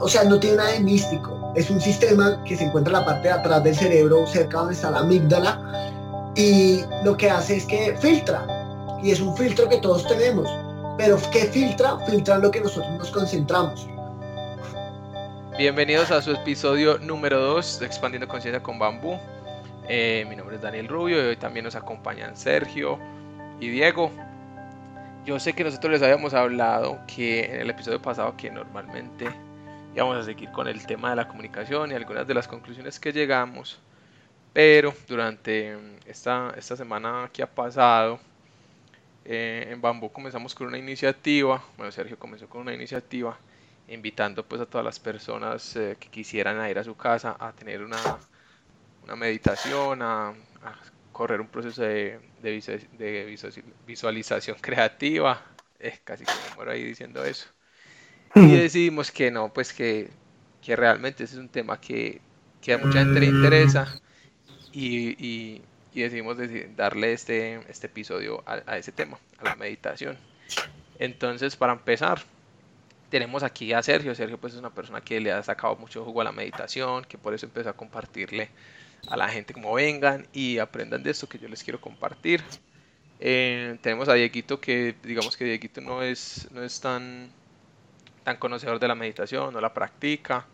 [0.00, 1.52] o sea, no tiene nada de místico.
[1.54, 4.74] Es un sistema que se encuentra en la parte de atrás del cerebro, cerca donde
[4.74, 8.46] está la amígdala, y lo que hace es que filtra.
[9.02, 10.48] Y es un filtro que todos tenemos.
[10.96, 11.98] Pero ¿qué filtra?
[12.06, 13.86] Filtra lo que nosotros nos concentramos.
[15.56, 19.16] Bienvenidos a su episodio número 2 de Expandiendo Conciencia con Bambú.
[19.88, 22.98] Eh, mi nombre es Daniel Rubio y hoy también nos acompañan Sergio
[23.60, 24.10] y Diego.
[25.24, 29.28] Yo sé que nosotros les habíamos hablado que en el episodio pasado que normalmente
[29.94, 33.12] íbamos a seguir con el tema de la comunicación y algunas de las conclusiones que
[33.12, 33.78] llegamos,
[34.52, 38.18] pero durante esta, esta semana que ha pasado,
[39.24, 43.38] eh, en Bambú comenzamos con una iniciativa, bueno Sergio comenzó con una iniciativa
[43.88, 47.82] invitando pues a todas las personas eh, que quisieran ir a su casa a tener
[47.82, 47.98] una,
[49.04, 50.34] una meditación, a,
[51.12, 53.38] correr un proceso de, de,
[53.86, 55.42] visualización creativa,
[55.78, 57.48] es casi que me muero ahí diciendo eso.
[58.34, 60.10] Y decidimos que no, pues que,
[60.62, 62.20] que realmente ese es un tema que,
[62.60, 64.00] que a mucha gente le interesa
[64.72, 65.62] y, y,
[65.92, 66.36] y decidimos
[66.76, 70.16] darle este, este episodio a, a ese tema, a la meditación.
[70.98, 72.20] Entonces, para empezar,
[73.10, 74.14] tenemos aquí a Sergio.
[74.14, 77.18] Sergio pues es una persona que le ha sacado mucho jugo a la meditación, que
[77.18, 78.50] por eso empezó a compartirle
[79.08, 82.42] a la gente como vengan y aprendan de esto que yo les quiero compartir.
[83.20, 87.30] Eh, tenemos a Dieguito que digamos que Dieguito no es, no es tan,
[88.28, 90.44] tan conocedor de la meditación, no la practica.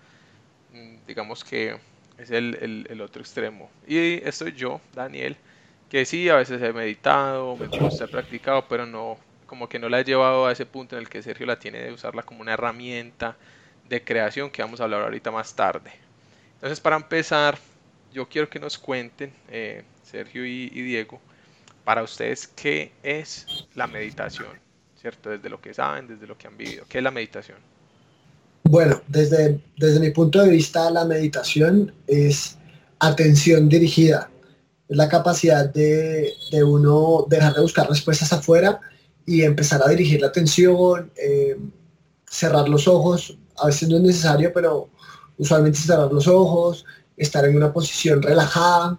[0.72, 1.77] Mm, digamos que
[2.17, 3.69] es el, otro extremo.
[3.84, 5.36] Y estoy yo, Daniel,
[5.91, 9.89] que sí, a veces he meditado, me gusta, he practicado, pero no, como que no
[9.89, 12.42] la he llevado a ese punto en el que Sergio la tiene de usarla como
[12.42, 13.36] una herramienta
[13.89, 15.91] de creación que vamos a hablar ahorita más tarde.
[16.55, 17.58] Entonces, para empezar,
[18.12, 21.20] yo quiero que nos cuenten, eh, Sergio y, Diego,
[21.83, 24.61] para ustedes qué es la meditación,
[25.05, 25.28] ¿cierto?
[25.28, 26.86] Desde lo que saben, desde lo que han vivido.
[26.88, 27.58] ¿Qué es la meditación?
[28.62, 32.56] Bueno, desde, desde mi punto de vista, la meditación es
[33.00, 34.30] atención dirigida.
[34.89, 38.80] Es la capacidad de, de uno dejar de buscar respuestas afuera
[39.27, 41.58] y empezar a dirigir la atención, eh,
[42.27, 44.89] cerrar los ojos, a veces no es necesario, pero
[45.36, 46.86] usualmente cerrar los ojos,
[47.18, 48.98] estar en una posición relajada,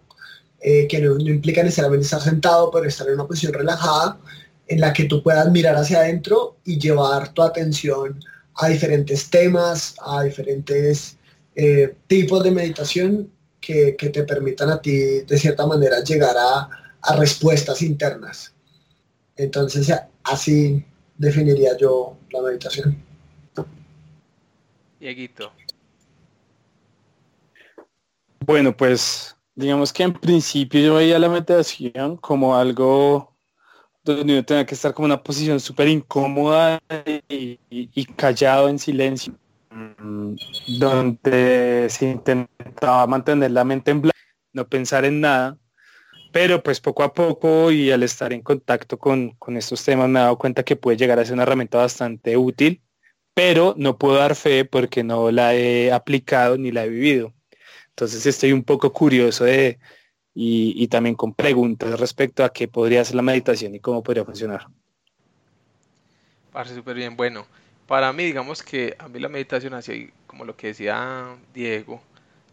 [0.62, 4.20] eh, que no, implica necesariamente estar sentado, pero estar en una posición relajada
[4.68, 8.20] en la que tú puedas mirar hacia adentro y llevar tu atención
[8.56, 11.18] a diferentes temas, a diferentes
[11.56, 16.70] eh, tipos de meditación que, te permitan a ti, de cierta manera, llegar a,
[17.02, 18.54] a respuestas internas.
[19.36, 19.90] Entonces,
[20.26, 20.84] Así
[21.18, 22.98] definiría yo la meditación.
[25.00, 25.52] Dieguito.
[28.40, 33.35] Bueno, pues digamos que en principio yo veía la meditación como algo
[34.06, 36.80] donde uno tenía que estar como una posición súper incómoda
[37.28, 39.34] y, callado en silencio,
[39.72, 40.36] mm,
[40.80, 44.18] donde se intentaba mantener la mente en blanco,
[44.54, 45.58] no pensar en nada,
[46.32, 50.24] pero pues poco a poco y al estar en contacto con, estos temas me he
[50.24, 52.82] dado cuenta que puede llegar a ser una herramienta bastante útil,
[53.34, 57.34] pero no puedo dar fe porque no la he aplicado ni la he vivido.
[57.90, 59.80] Entonces estoy un poco curioso de,
[60.38, 64.68] y, también con preguntas respecto a qué podría ser la meditación y cómo podría funcionar.
[66.52, 67.16] Parece súper bien.
[67.16, 67.48] Bueno,
[67.88, 72.02] para mí, digamos que a mí la meditación, así como lo que decía Diego,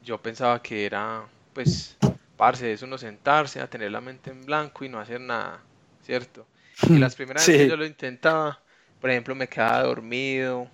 [0.05, 1.97] yo pensaba que era, pues,
[2.37, 5.61] parce, es uno sentarse, a tener la mente en blanco y no hacer nada,
[6.07, 6.47] ¿cierto?
[6.89, 8.61] Y las primeras veces que yo lo intentaba,
[9.01, 10.69] por ejemplo, me quedaba dormido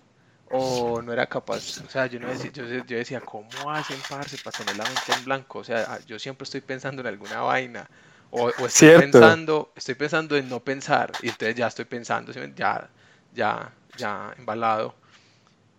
[0.50, 4.56] o no era capaz, o sea, yo, no decía, yo, decía, ¿cómo hacen, parce, para
[4.56, 5.60] tener la mente en blanco?
[5.60, 7.88] O sea, yo siempre estoy pensando en alguna vaina.
[8.31, 12.88] O, estoy pensando, estoy pensando en no pensar, y entonces ya estoy pensando, ya,
[13.34, 14.94] ya, ya embalado.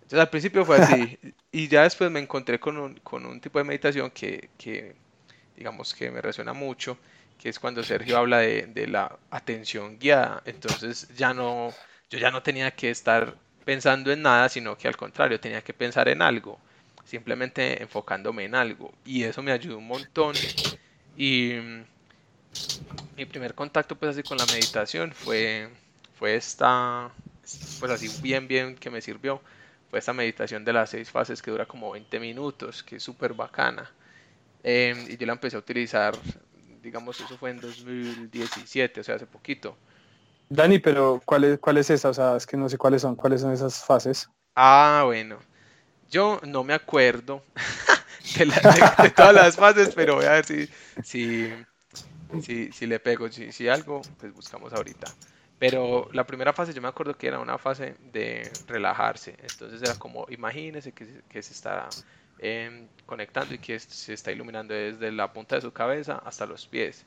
[0.01, 1.19] Entonces al principio fue así,
[1.51, 4.95] y ya después me encontré con un, con un tipo de meditación que, que
[5.55, 6.97] digamos que me resuena mucho,
[7.37, 10.41] que es cuando Sergio habla de, la atención guiada.
[10.45, 11.73] Entonces ya no,
[12.09, 15.73] yo ya no tenía que estar pensando en nada, sino que al contrario, tenía que
[15.73, 16.59] pensar en algo,
[17.05, 18.93] simplemente enfocándome en algo.
[19.05, 20.35] Y eso me ayudó un montón.
[21.17, 21.83] Y mm,
[23.17, 25.69] mi primer contacto pues así con la meditación fue,
[26.17, 27.11] fue esta,
[27.79, 29.41] pues así bien, bien que me sirvió.
[29.89, 33.33] Fue esta meditación de las seis fases que dura como 20 minutos, que es súper
[33.33, 33.91] bacana.
[34.63, 36.15] Em, y yo la empecé a utilizar,
[36.83, 39.77] digamos, eso fue en 2017, o sea, hace poquito.
[40.49, 42.09] Dani, pero ¿cuál es, cuál es esa?
[42.09, 44.29] O sea, es que no sé cuáles son, cuáles son esas fases.
[44.55, 45.37] Ah, bueno.
[46.09, 47.43] Yo no me acuerdo
[48.37, 50.67] de, todas las fases, pero voy a ver si,
[51.03, 51.53] si,
[52.41, 55.07] si, si le pego, si, si algo, pues buscamos ahorita.
[55.59, 59.35] Pero la primera fase yo me acuerdo que era una fase de relajarse.
[59.41, 61.89] Entonces era como, imagínese que, que se está
[62.39, 66.65] em, conectando y que se está iluminando desde la punta de su cabeza hasta los
[66.65, 67.05] pies.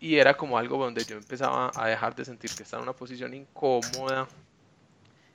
[0.00, 2.96] Y era como algo donde yo empezaba a dejar de sentir que estaba en una
[2.96, 4.26] posición incómoda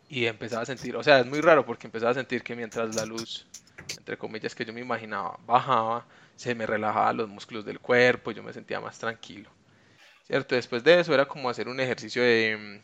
[0.10, 2.96] y empezaba a sentir, o sea, es muy raro porque empezaba a sentir que mientras
[2.96, 3.48] la luz,
[3.98, 8.44] entre comillas, que yo me imaginaba, bajaba, se me relajaban los músculos del cuerpo, yo
[8.44, 9.50] me sentía más tranquilo.
[10.24, 10.56] ¿Cierto?
[10.56, 12.82] Después de eso era como hacer un ejercicio de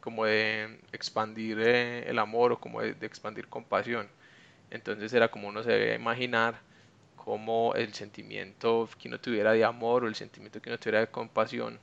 [0.00, 4.08] como de expandir eh, el amor o como de, de, expandir compasión.
[4.70, 6.60] Entonces era como uno se debía imaginar
[7.24, 11.06] como el sentimiento que uno tuviera de amor o el sentimiento que uno tuviera de
[11.06, 11.78] compasión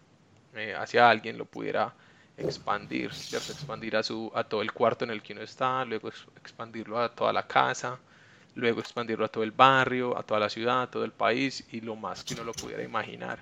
[0.55, 1.93] eh, hacia alguien lo pudiera
[2.37, 3.53] expandir, ¿cierto?
[3.53, 7.09] Expandir a, su, a todo el cuarto en el que uno está, luego expandirlo a
[7.09, 7.99] toda la casa,
[8.55, 11.81] luego expandirlo a todo el barrio, a toda la ciudad, a todo el país y
[11.81, 13.39] lo más que uno lo pudiera imaginar.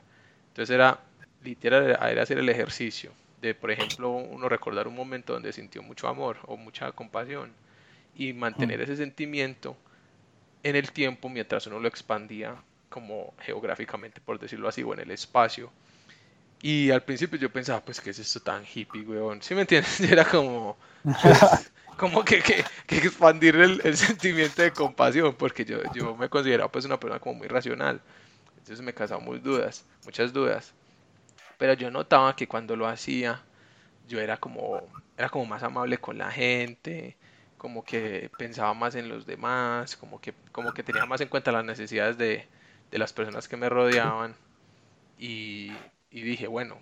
[0.50, 1.00] Entonces era
[1.44, 3.12] literal era hacer el ejercicio
[3.42, 7.52] de, por ejemplo, uno recordar un momento donde sintió mucho amor o mucha compasión
[8.16, 8.84] y mantener mm.
[8.84, 9.78] ese sentimiento
[10.64, 12.56] en el tiempo mientras uno lo expandía
[12.90, 15.72] como geográficamente, por decirlo así, o en el espacio.
[16.62, 19.42] Y al principio yo pensaba, pues, ¿qué es esto tan hippie, weón?
[19.42, 20.00] ¿Sí me entiendes?
[20.02, 22.64] Era como, pues, como que, que,
[22.98, 27.36] expandir el, el, sentimiento de compasión, porque yo, yo me consideraba pues una persona como
[27.36, 28.02] muy racional.
[28.58, 30.74] Entonces me causaba muy dudas, muchas dudas.
[31.58, 33.42] Pero yo notaba que cuando lo hacía,
[34.08, 34.82] yo era como,
[35.18, 37.18] era como más amable con la gente,
[37.58, 41.52] como que pensaba más en los demás, como que, como que tenía más en cuenta
[41.52, 42.48] las necesidades de,
[42.92, 44.36] de las personas que me rodeaban.
[45.18, 45.72] Y,
[46.12, 46.78] y, dije, bueno,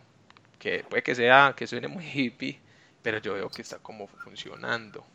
[0.59, 2.59] que puede que sea, que suene muy hippie,
[3.01, 5.05] pero yo veo que está como funcionando.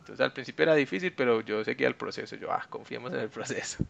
[0.00, 2.34] Entonces al principio era difícil, pero yo seguía el proceso.
[2.34, 3.84] Yo, ah, confiemos en el proceso.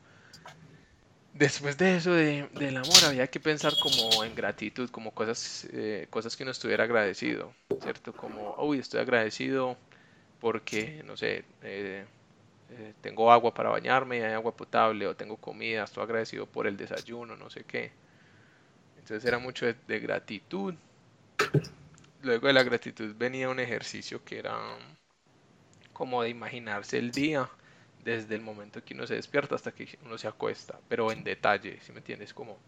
[1.32, 6.06] Después de eso de, del amor había que pensar como en gratitud, como cosas, eh,
[6.10, 8.12] cosas que uno estuviera agradecido, ¿cierto?
[8.12, 9.78] Como, uy, estoy agradecido
[10.42, 12.04] porque, no sé, eh,
[12.70, 16.76] eh, tengo agua para bañarme, hay agua potable, o tengo comida, estoy agradecido por el
[16.76, 17.92] desayuno, no sé qué.
[18.98, 20.74] Entonces era mucho de, gratitud.
[22.22, 24.58] Luego de la gratitud venía un ejercicio que era
[25.92, 27.48] como de imaginarse el día
[28.02, 31.78] desde el momento que uno se despierta hasta que uno se acuesta, pero en detalle,
[31.82, 32.34] si me entiendes?
[32.34, 32.58] Como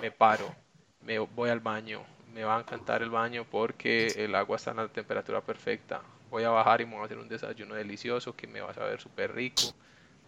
[0.00, 0.54] me paro,
[1.00, 4.78] me voy al baño, me va a encantar el baño porque el agua está en
[4.78, 8.46] la temperatura perfecta, voy a bajar y me voy a hacer un desayuno delicioso que
[8.46, 9.62] me va a saber súper rico,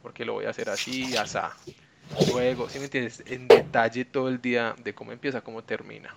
[0.02, 1.56] porque lo voy a hacer así, asá.
[2.32, 6.14] Luego, si me entiendes, en detalle todo el día de cómo empieza, cómo termina.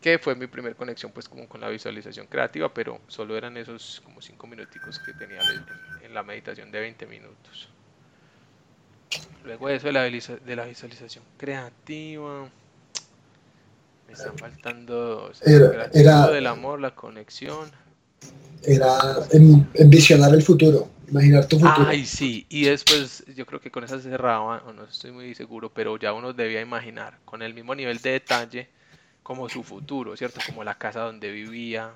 [0.00, 4.00] Que fue mi primer conexión pues como con la visualización creativa, pero solo eran esos
[4.04, 5.40] como cinco minuticos que tenía
[6.02, 7.68] en, la meditación de 20 minutos.
[9.44, 12.48] Luego eso de de la visualización creativa,
[14.06, 15.30] me están faltando.
[15.44, 17.70] Era, era, del amor, la conexión
[18.66, 19.26] era
[19.74, 21.86] envisionar el futuro, imaginar tu futuro.
[21.88, 25.34] Ay, sí, y después yo creo que con esa se cerraba, o no estoy muy
[25.34, 28.68] seguro, pero ya uno debía imaginar con el mismo nivel de detalle
[29.22, 30.40] como su futuro, ¿cierto?
[30.46, 31.92] Como la casa donde vivía,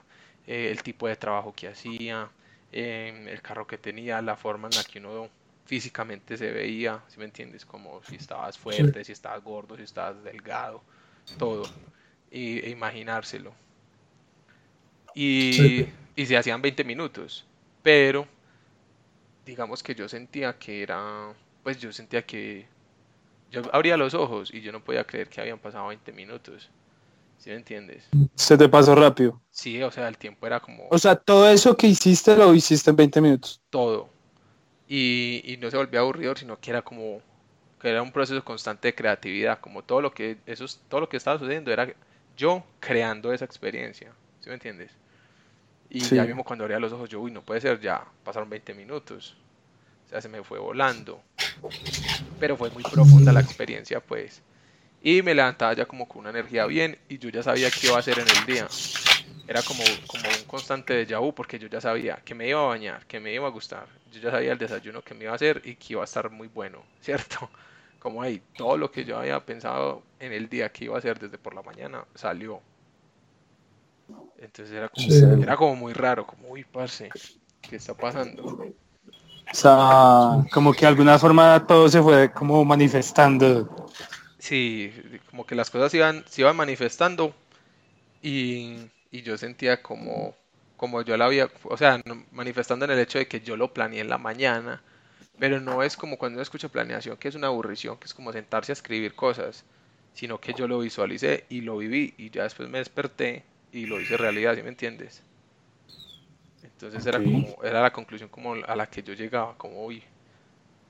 [0.46, 2.28] eh, el tipo de trabajo que hacía,
[2.72, 5.28] em, el carro que tenía, la forma en la que uno
[5.66, 7.64] físicamente se veía, si me entiendes?
[7.64, 10.82] Como si estabas fuerte, si estabas gordo, si estabas delgado,
[11.38, 11.62] todo,
[12.30, 13.52] y, e imaginárselo.
[15.14, 17.44] Y, y se hacían 20 minutos,
[17.82, 18.26] pero
[19.44, 22.66] digamos que yo sentía que era, pues yo sentía que
[23.50, 26.70] yo abría los ojos y yo no podía creer que habían pasado 20 minutos.
[27.38, 28.06] ¿Sí me entiendes?
[28.34, 29.40] Se te pasó rápido.
[29.50, 30.86] Sí, o sea, el tiempo era como...
[30.90, 33.60] O sea, todo eso que hiciste lo hiciste en 20 minutos.
[33.70, 34.10] Todo.
[34.86, 37.22] Y, y no se volvía aburrido, sino que era como
[37.80, 41.16] que era un proceso constante de creatividad, como todo lo que eso todo lo que
[41.16, 41.94] estaba sucediendo era
[42.40, 44.90] yo creando esa experiencia, ¿sí me entiendes?
[45.90, 48.72] Y ya mismo cuando abría los ojos, yo, uy, no puede ser, ya pasaron 20
[48.74, 49.36] minutos.
[50.06, 51.20] O sea, se me fue volando.
[52.38, 54.40] Pero fue muy profunda la experiencia, pues.
[55.02, 57.96] Y me levantaba ya como con una energía bien y yo ya sabía qué iba
[57.96, 58.68] a hacer en el día.
[59.46, 62.68] Era como, como un constante de vu porque yo ya sabía que me iba a
[62.68, 63.86] bañar, que me iba a gustar.
[64.12, 66.30] Yo ya sabía el desayuno que me iba a hacer y que iba a estar
[66.30, 67.50] muy bueno, ¿cierto?
[68.00, 71.20] Como ahí, todo lo que yo había pensado en el día que iba a hacer
[71.20, 72.60] desde por la mañana salió.
[74.38, 75.08] Entonces era como,
[75.42, 77.10] era como muy raro, como, uy, parce,
[77.60, 78.42] ¿qué está pasando?
[79.52, 83.68] O sea, como que de alguna forma todo se fue como manifestando.
[84.38, 84.92] Sí,
[85.30, 87.34] como que las cosas iban, se iban manifestando
[88.22, 88.76] y,
[89.10, 90.34] y yo sentía como,
[90.76, 92.00] como yo la había, o sea,
[92.32, 94.82] manifestando en el hecho de que yo lo planeé en la mañana,
[95.40, 98.30] pero no es como cuando uno escucha planeación, que es una aburrición, que es como
[98.30, 99.64] sentarse a escribir cosas,
[100.12, 103.42] sino que yo lo visualicé y lo viví y ya después me desperté
[103.72, 105.22] y lo hice realidad, ¿sí me entiendes?
[106.62, 110.02] Entonces era como, era la conclusión como a la que yo llegaba, como uy,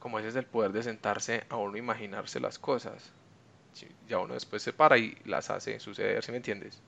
[0.00, 3.12] como ese es el poder de sentarse a uno imaginarse las cosas.
[4.08, 6.80] Ya uno después se para y las hace suceder, ¿sí me entiendes?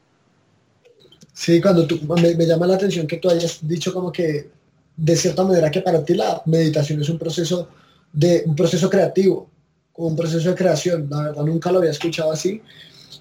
[1.33, 4.51] Sí, cuando tú, me, me llama la atención que tú hayas dicho como que
[4.97, 7.69] de cierta manera que para ti la meditación es un proceso
[8.13, 9.49] de un proceso creativo,
[9.95, 11.09] un proceso de creación.
[11.11, 12.61] La verdad nunca lo había escuchado así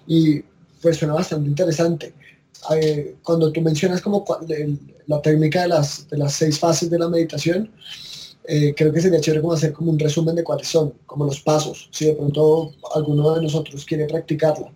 [0.08, 0.42] y
[0.82, 2.14] pues suena bastante interesante.
[3.24, 4.26] Cuando tú mencionas como
[5.08, 7.72] la técnica de las, de las seis fases de la meditación,
[8.44, 11.42] eh, creo que sería chévere como hacer como un resumen de cuáles son, como los
[11.42, 14.72] pasos, si de pronto alguno de nosotros quiere practicarlo.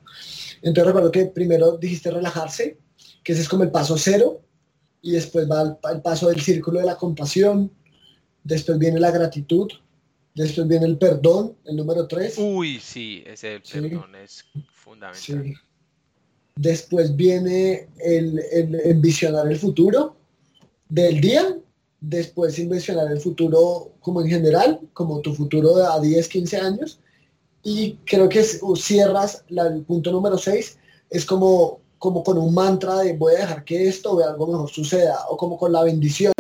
[0.62, 2.78] Entonces recuerdo que primero dijiste relajarse,
[3.24, 4.42] que ese es como el paso cero,
[5.06, 7.72] y después va el, paso del círculo de la compasión,
[8.44, 9.72] después viene la gratitud,
[10.34, 12.40] después viene el perdón, el número tres.
[12.40, 14.44] Uy, sí, ese perdón es
[14.74, 15.54] fundamental.
[16.56, 20.16] Después viene el, el, envisionar el futuro
[20.90, 21.56] del día,
[22.02, 27.00] después envisionar el futuro como en general, como tu futuro a 10, 15 años,
[27.62, 30.80] y creo que cierras el punto número 6,
[31.12, 34.70] es como como con un mantra de voy a dejar que esto o algo mejor
[34.70, 36.34] suceda, o como con la bendición,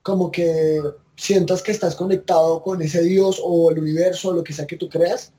[0.00, 0.80] como que
[1.16, 4.88] sientas que estás conectado con ese Dios o el universo, lo que sea que tú
[4.88, 5.32] creas,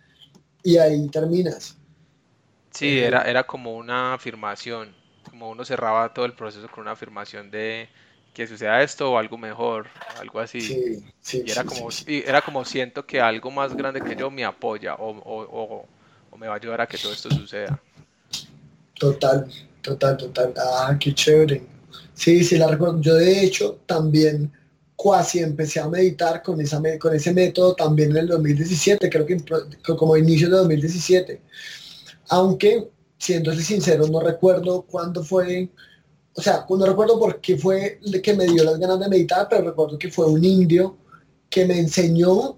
[0.63, 1.77] y ahí terminas.
[2.71, 4.93] Sí, era, era como una afirmación,
[5.29, 7.87] como uno cerraba todo el proceso con una afirmación de
[8.33, 9.87] que suceda esto o algo mejor,
[10.19, 10.59] algo así.
[10.59, 14.43] Sí, sí, y era, como, era como siento que algo más grande que yo me
[14.43, 15.87] apoya o, o,
[16.31, 17.79] o me va a ayudar a que todo esto suceda.
[18.99, 19.45] Total,
[19.81, 20.53] total, total.
[20.57, 21.63] Ah, qué chévere.
[22.13, 23.01] Sí, sí, la recuerdo.
[23.01, 24.51] Yo de hecho también
[25.11, 29.37] casi empecé a meditar con, esa, con ese método también en el 2017, creo que
[29.97, 31.41] como inicio de 2017.
[32.29, 35.69] Aunque, siendo sincero, no recuerdo cuándo fue,
[36.33, 39.63] o sea, no recuerdo por qué fue que me dio las ganas de meditar, pero
[39.69, 40.97] recuerdo que fue un indio
[41.49, 42.57] que me enseñó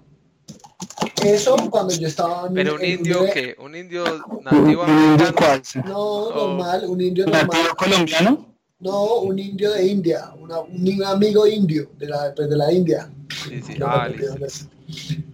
[1.24, 4.04] eso cuando yo estaba Pero un indio que, un indio
[4.42, 5.62] nativo americano.
[5.86, 7.68] No, normal, un indio normal.
[7.76, 8.46] colombiano?
[8.78, 13.10] No, un indio de India, un amigo indio de la, pues, de la India.
[13.48, 14.08] Sí, sí, ah,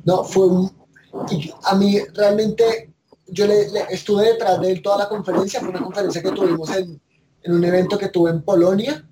[0.05, 0.73] no, fue un,
[1.65, 2.91] a mí realmente
[3.27, 7.01] yo le, estuve detrás de él toda la conferencia, fue una conferencia que tuvimos en,
[7.43, 9.05] en un evento que tuve en Polonia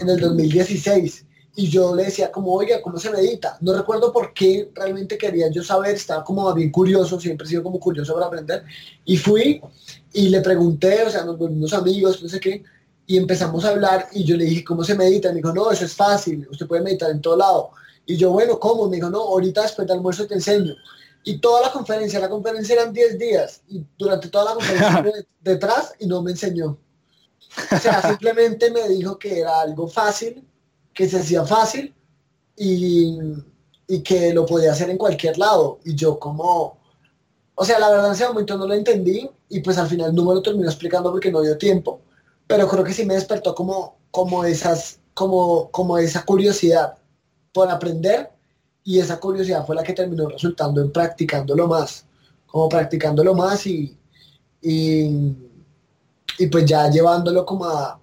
[0.00, 1.26] en el 2016
[1.58, 3.56] y yo le decía como, oiga, ¿cómo se medita?
[3.62, 7.62] No recuerdo por qué realmente quería yo saber, estaba como bien curioso, siempre he sido
[7.62, 8.62] como curioso para aprender,
[9.06, 9.62] y fui
[10.12, 12.62] y le pregunté, o sea, nos volvimos amigos, no sé qué,
[13.06, 15.30] y empezamos a hablar y yo le dije, ¿cómo se medita?
[15.30, 17.70] me dijo, no, eso es fácil, usted puede meditar en todo lado.
[18.04, 18.88] Y yo, bueno, ¿cómo?
[18.88, 20.74] Me dijo, no, ahorita después del almuerzo te enseño.
[21.24, 25.94] Y toda la conferencia, la conferencia eran 10 días, y durante toda la conferencia detrás
[25.98, 26.78] y no me enseñó.
[27.72, 30.44] O sea, simplemente me dijo que era algo fácil,
[30.96, 31.94] que se hacía fácil
[32.56, 33.18] y,
[34.02, 35.78] que lo podía hacer en cualquier lado.
[35.84, 36.78] Y yo como,
[37.54, 40.24] o sea, la verdad en ese momento no lo entendí y pues al final no
[40.24, 42.00] me lo terminó explicando porque no dio tiempo,
[42.46, 46.96] pero creo que sí me despertó como, como, esas, como, como esa curiosidad
[47.52, 48.30] por aprender
[48.82, 52.06] y esa curiosidad fue la que terminó resultando en practicándolo más,
[52.46, 53.96] como practicándolo más y,
[54.62, 55.36] y,
[56.50, 57.98] pues ya llevándolo como a,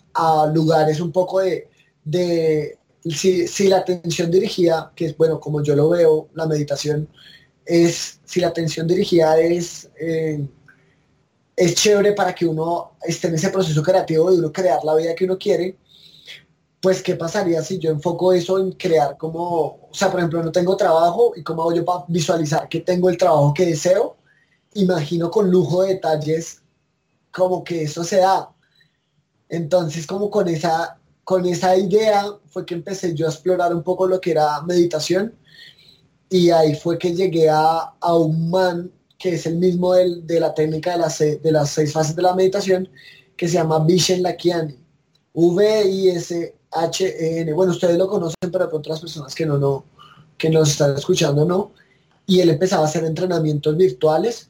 [0.54, 2.78] lugares un poco de,
[3.12, 7.10] si, la atención dirigida, que es bueno, como yo lo veo, la meditación,
[7.66, 10.46] es si la atención dirigida es, eh,
[11.56, 15.16] es chévere para que uno esté en ese proceso creativo de uno crear la vida
[15.16, 15.78] que uno quiere,
[16.82, 20.52] pues qué pasaría si yo enfoco eso en crear como, o sea, por ejemplo, no
[20.52, 24.18] tengo trabajo y cómo hago yo para visualizar que tengo el trabajo que deseo,
[24.74, 26.62] imagino con lujo de detalles
[27.32, 28.50] como que eso se da.
[29.50, 34.08] Entonces, como con esa con esa idea fue que empecé yo a explorar un poco
[34.08, 35.34] lo que era meditación
[36.30, 40.94] y ahí fue que llegué a, un man que es el mismo de la técnica
[40.94, 42.90] de las, de las seis fases de la meditación
[43.38, 44.78] que se llama Vishen Lakiani.
[45.34, 46.54] V-I-S-H-E-N.
[47.54, 49.86] Bueno, ustedes lo conocen, pero para otras personas que no, no,
[50.38, 51.72] que nos están escuchando, no.
[52.26, 54.50] Y él empezaba a hacer entrenamientos virtuales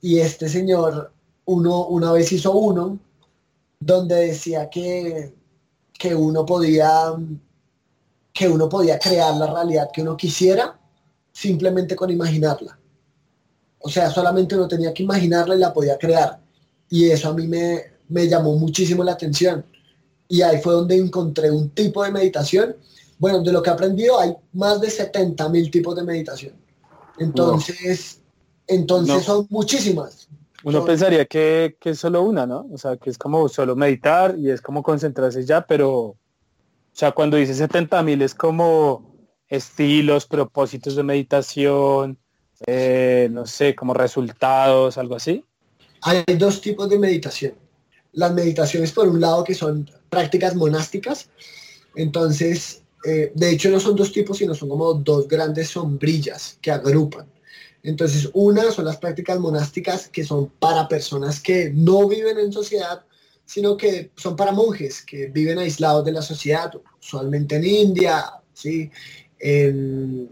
[0.00, 1.12] y este señor,
[1.44, 2.98] uno, una vez hizo uno
[3.80, 5.34] donde decía que
[5.92, 7.14] que uno podía
[8.32, 10.78] que uno podía crear la realidad que uno quisiera
[11.32, 12.78] simplemente con imaginarla.
[13.78, 16.40] O sea, solamente uno tenía que imaginarla y la podía crear.
[16.88, 19.64] Y eso a mí me, me llamó muchísimo la atención.
[20.28, 22.76] Y ahí fue donde encontré un tipo de meditación.
[23.18, 26.54] Bueno, de lo que he aprendido hay más de 70 mil tipos de meditación.
[27.18, 28.20] Entonces,
[28.66, 30.28] entonces son muchísimas.
[30.64, 32.68] Uno pensaría que, que, es solo una, ¿no?
[32.72, 36.16] O sea, que es como solo meditar y es como concentrarse ya, pero, o
[36.92, 39.12] sea, cuando dice 70 mil es como
[39.48, 42.18] estilos, propósitos de meditación,
[42.66, 45.44] eh, no sé, como resultados, algo así.
[46.02, 47.54] Hay dos tipos de meditación.
[48.12, 51.28] Las meditaciones, por un lado, que son prácticas monásticas.
[51.96, 56.70] Entonces, eh, de hecho, no son dos tipos, sino son como dos grandes sombrillas que
[56.70, 57.26] agrupan.
[57.82, 63.04] Entonces, una son las prácticas monásticas que son para personas que no viven en sociedad,
[63.44, 68.24] sino que son para monjes que viven aislados de la sociedad, usualmente en India,
[68.54, 68.90] ¿sí?
[69.38, 70.28] en,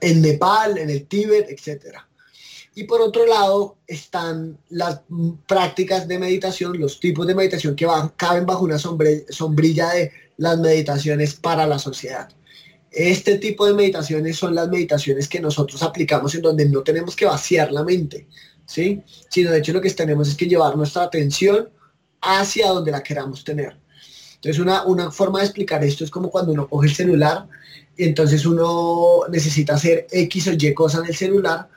[0.00, 1.98] Nepal, en el Tíbet, etc.
[2.74, 5.02] Y por otro lado están las
[5.46, 10.58] prácticas de meditación, los tipos de meditación que van, caben bajo una sombrilla de las
[10.58, 12.28] meditaciones para la sociedad.
[12.94, 17.26] Este tipo de meditaciones son las meditaciones que nosotros aplicamos en donde no tenemos que
[17.26, 18.28] vaciar la mente,
[18.66, 19.02] ¿sí?
[19.28, 21.68] Sino de hecho lo que tenemos es que llevar nuestra atención
[22.20, 23.76] hacia donde la queramos tener.
[24.36, 27.48] Entonces una, una forma de explicar esto es como cuando uno coge el celular
[27.96, 31.68] y entonces uno necesita hacer X o Y cosas en el celular,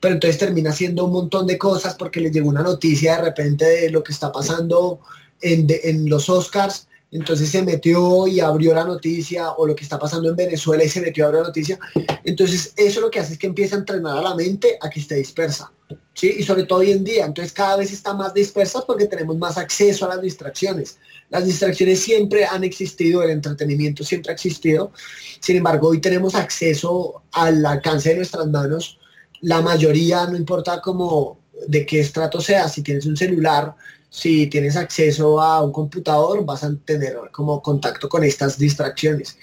[0.00, 3.64] pero entonces termina haciendo un montón de cosas porque le llegó una noticia de repente
[3.64, 5.00] de lo que está pasando
[5.40, 9.98] en, en los Oscars entonces se metió y abrió la noticia o lo que está
[9.98, 11.78] pasando en Venezuela y se metió y abrió la noticia.
[12.24, 15.00] Entonces eso lo que hace es que empieza a entrenar a la mente a que
[15.00, 15.72] esté dispersa.
[16.12, 16.36] ¿sí?
[16.38, 19.56] Y sobre todo hoy en día, entonces cada vez está más dispersa porque tenemos más
[19.56, 20.98] acceso a las distracciones.
[21.30, 24.92] Las distracciones siempre han existido, el entretenimiento siempre ha existido.
[25.40, 28.98] Sin embargo, hoy tenemos acceso al alcance de nuestras manos.
[29.40, 33.74] La mayoría, no importa cómo de qué estrato sea, si tienes un celular,
[34.10, 39.36] si tienes acceso a un computador, vas a tener como contacto con estas distracciones.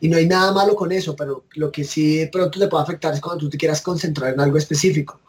[0.00, 2.82] Y no hay nada malo con eso, pero lo que sí de pronto te puede
[2.82, 5.20] afectar es cuando tú te quieras concentrar en algo específico.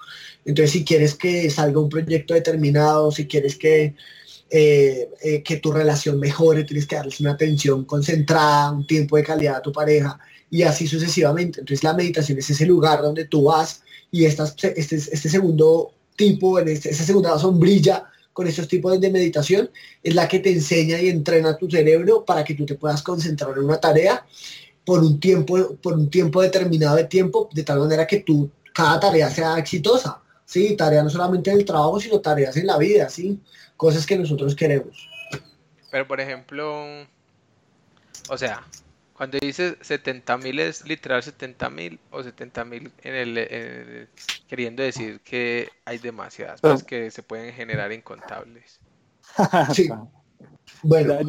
[0.46, 3.96] Entonces, si quieres que salga un proyecto determinado, si quieres que,
[4.50, 9.24] eh, eh, que tu relación mejore, tienes que darles una atención concentrada, un tiempo de
[9.24, 10.20] calidad a tu pareja
[10.50, 11.60] y así sucesivamente.
[11.60, 14.44] Entonces, la meditación es ese lugar donde tú vas y este,
[14.76, 18.06] este segundo tipo, en este, esa segunda sombrilla,
[18.40, 19.70] con estos tipos de meditación
[20.02, 23.52] es la que te enseña y entrena tu cerebro para que tú te puedas concentrar
[23.58, 24.26] en una tarea
[24.86, 28.98] por un tiempo, por un tiempo determinado de tiempo, de tal manera que tú, cada
[28.98, 30.22] tarea sea exitosa.
[30.46, 33.42] Sí, tarea no solamente en el trabajo, sino tareas en la vida, ¿sí?
[33.76, 35.10] Cosas que nosotros queremos.
[35.92, 36.86] Pero, por ejemplo,
[38.30, 38.66] o sea,
[39.20, 44.08] cuando dices 70 mil es literal 70 mil o 70 mil en el,
[44.48, 48.80] queriendo decir que hay demasiadas cosas que se pueden generar incontables.
[49.74, 49.90] Sí.
[50.84, 51.20] Bueno,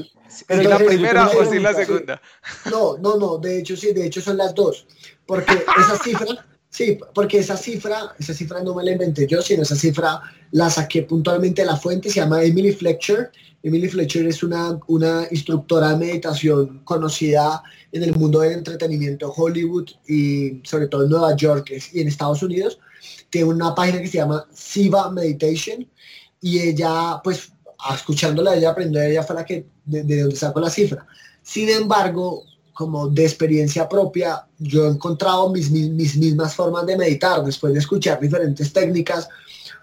[0.48, 2.22] ¿es la primera o si la segunda?
[2.70, 4.86] No, no, no, de hecho sí, de hecho son las dos,
[5.26, 9.62] porque esa cifra, sí, porque esa cifra, esa cifra no me la inventé yo, sino
[9.62, 10.20] esa cifra
[10.52, 13.30] la saqué puntualmente de la fuente, se llama Emily Fletcher.
[13.62, 19.90] Emily Fletcher es una, una instructora de meditación conocida en el mundo del entretenimiento Hollywood
[20.08, 22.78] y sobre todo en Nueva York y en Estados Unidos.
[23.28, 25.86] Tiene una página que se llama Siva Meditation
[26.40, 27.52] y ella, pues,
[27.94, 31.06] escuchándola, ella aprendió, ella fue la que, de, de donde sacó la cifra.
[31.42, 32.44] Sin embargo,
[32.80, 37.74] como de experiencia propia, yo he encontrado mis, mis, mis, mismas formas de meditar después
[37.74, 39.28] de escuchar diferentes técnicas.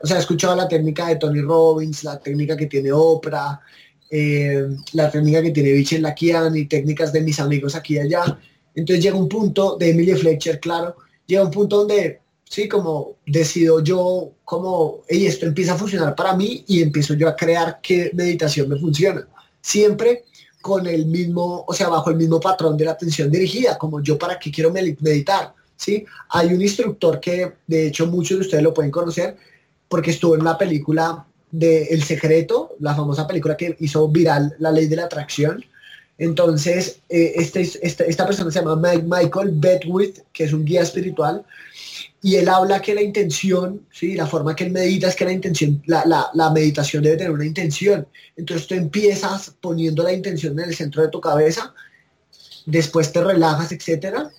[0.01, 3.61] O sea, he escuchado la técnica de Tony Robbins, la técnica que tiene Oprah,
[4.09, 8.39] eh, la técnica que tiene Vichy Lakian y técnicas de mis amigos aquí y allá.
[8.73, 10.95] Entonces llega un punto de Emily Fletcher, claro,
[11.27, 16.35] llega un punto donde, sí, como decido yo, como, y esto empieza a funcionar para
[16.35, 19.27] mí y empiezo yo a crear qué meditación me funciona.
[19.61, 20.23] Siempre
[20.61, 24.17] con el mismo, o sea, bajo el mismo patrón de la atención dirigida, como yo
[24.17, 26.05] para qué quiero meditar, ¿sí?
[26.29, 29.37] Hay un instructor que, de hecho, muchos de ustedes lo pueden conocer
[29.87, 34.71] porque estuvo en la película de El Secreto, la famosa película que hizo viral la
[34.71, 35.63] ley de la atracción.
[36.17, 41.45] Entonces, eh, este, esta persona se llama Michael Bedwith, que es un guía espiritual,
[42.21, 44.15] y él habla que la intención, ¿sí?
[44.15, 47.31] la forma que él medita es que la intención, la, la, la, meditación debe tener
[47.31, 48.07] una intención.
[48.35, 51.73] Entonces tú empiezas poniendo la intención en el centro de tu cabeza,
[52.65, 54.31] después te relajas, etcétera,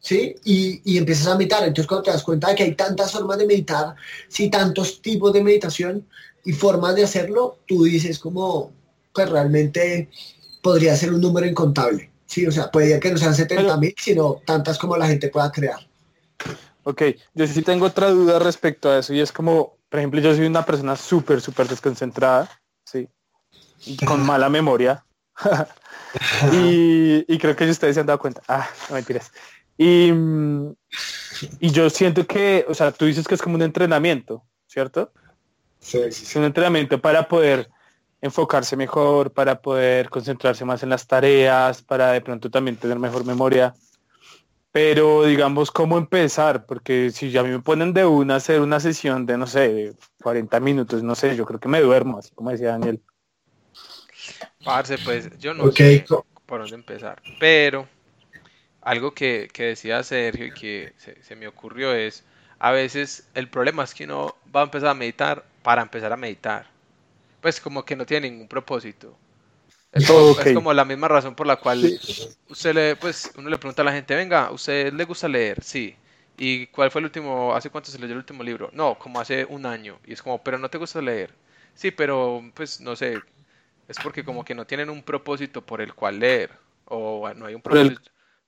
[0.00, 0.34] ¿sí?
[0.44, 1.62] Y, y, empiezas a meditar.
[1.62, 3.94] Entonces cuando te das cuenta de que hay tantas formas de meditar,
[4.28, 6.06] sí, tantos tipos de meditación,
[6.44, 8.72] y formas de hacerlo, tú dices como,
[9.12, 10.08] pues realmente
[10.62, 12.10] podría ser un número incontable.
[12.26, 15.50] Sí, o sea, puede que no sean 70 mil, sino tantas como la gente pueda
[15.50, 15.78] crear.
[16.84, 17.02] Ok,
[17.34, 20.46] yo sí tengo otra duda respecto a eso y es como, por ejemplo, yo soy
[20.46, 22.50] una persona súper, súper desconcentrada,
[22.84, 23.08] sí,
[23.86, 25.04] y con mala memoria.
[26.52, 28.42] y, y, creo que ustedes se han dado cuenta.
[28.48, 29.30] Ah, no mentiras.
[29.76, 30.12] Y,
[31.60, 35.12] y yo siento que, o sea, tú dices que es como un entrenamiento, ¿cierto?
[35.80, 37.70] Es un entrenamiento para poder
[38.20, 43.24] enfocarse mejor, para poder concentrarse más en las tareas, para de pronto también tener mejor
[43.24, 43.74] memoria.
[44.72, 46.66] Pero digamos, ¿cómo empezar?
[46.66, 51.02] Porque si ya me ponen de una hacer una sesión de, no sé, 40 minutos,
[51.02, 53.00] no sé, yo creo que me duermo, así como decía Daniel.
[54.64, 56.04] Parce, pues yo no sé
[56.46, 57.22] por dónde empezar.
[57.38, 57.88] Pero
[58.82, 62.24] algo que, decía Sergio y que se, me ocurrió es,
[62.58, 66.16] a veces el problema es que uno va a empezar a meditar para empezar a
[66.16, 66.66] meditar.
[67.40, 69.16] Pues como que no tiene ningún propósito.
[69.92, 70.06] Es
[70.54, 71.82] como, la misma razón por la cual
[72.48, 75.62] usted le, pues, uno le pregunta a la gente, venga, ¿usted le gusta leer?
[75.62, 75.96] Sí.
[76.36, 78.70] ¿Y cuál fue el último, hace cuánto se leyó el último libro?
[78.72, 79.98] No, como hace un año.
[80.06, 81.34] Y es como, pero no te gusta leer.
[81.74, 83.18] Sí, pero pues no sé,
[83.88, 86.50] es porque como que no tienen un propósito por el cual leer.
[86.84, 88.00] O no hay un propósito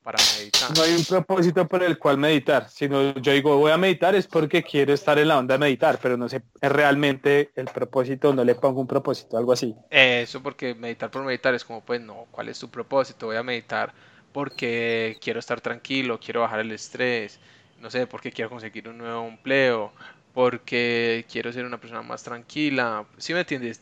[0.02, 0.76] para meditar.
[0.76, 4.26] No hay un propósito por el cual meditar, sino yo digo voy a meditar es
[4.26, 8.32] porque quiero estar en la onda de meditar, pero no sé es realmente el propósito,
[8.32, 9.74] no le pongo un propósito, algo así.
[9.90, 13.26] Eso porque meditar por meditar es como pues no, ¿cuál es tu propósito?
[13.26, 13.92] Voy a meditar
[14.32, 17.38] porque quiero estar tranquilo, quiero bajar el estrés,
[17.80, 19.92] no sé, porque quiero conseguir un nuevo empleo,
[20.32, 23.04] porque quiero ser una persona más tranquila.
[23.18, 23.80] Si me entiendes?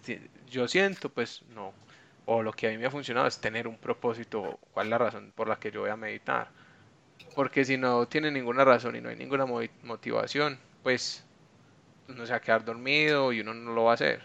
[0.50, 1.72] Yo siento, pues no,
[2.30, 4.98] o lo que a mí me ha funcionado es tener un propósito, cuál es la
[4.98, 6.48] razón por la que yo voy a meditar.
[7.34, 11.24] Porque si no tiene ninguna razón y no hay ninguna motivación, pues
[12.06, 14.20] uno se va a quedar dormido y uno no lo va a hacer.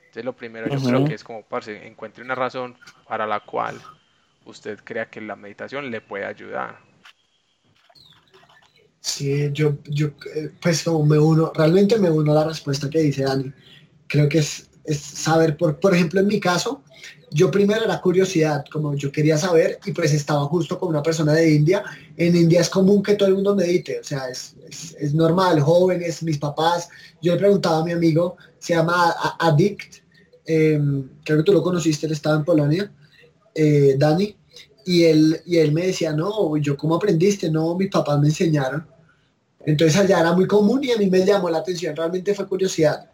[0.00, 2.76] Entonces lo primero yo creo que es como, parce, encuentre una razón
[3.08, 3.80] para la cual
[4.44, 6.76] usted crea que la meditación le puede ayudar.
[9.00, 12.98] Sí, yo, yo eh, pues como me uno, realmente me uno a la respuesta que
[12.98, 13.50] dice Dani.
[14.08, 16.82] Creo que es es saber, por, por ejemplo, en mi caso,
[17.34, 21.32] yo primero era curiosidad, como yo quería saber, y pues estaba justo con una persona
[21.32, 21.82] de India.
[22.16, 24.54] En India es común que todo el mundo medite, o sea, es,
[24.98, 26.88] es, normal, jóvenes, mis papás.
[27.22, 30.02] Yo le preguntaba a mi amigo, se llama Addict,
[30.44, 32.92] em, creo que tú lo conociste, él estaba en Polonia,
[33.54, 34.36] eh, Dani,
[34.84, 38.86] y él, y él me decía, no, yo cómo aprendiste, no, mis papás me enseñaron.
[39.64, 43.08] Entonces allá era muy común y a mí me llamó la atención, realmente fue curiosidad.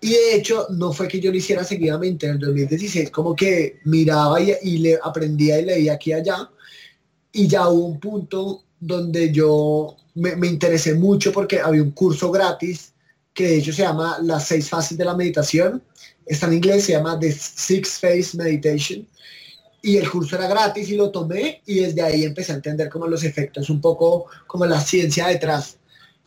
[0.00, 2.26] Y de hecho, no fue que yo lo hiciera seguidamente.
[2.26, 6.50] En el 2016, como que miraba y, le aprendía y leía aquí y allá.
[7.32, 12.30] Y ya hubo un punto donde yo me, me, interesé mucho porque había un curso
[12.30, 12.92] gratis
[13.34, 15.82] que de hecho se llama Las seis fases de la meditación.
[16.24, 19.06] Está en inglés, se llama The Six Phase Meditation.
[19.82, 23.06] Y el curso era gratis y lo tomé y desde ahí empecé a entender como
[23.06, 25.78] los efectos, un poco como la ciencia detrás.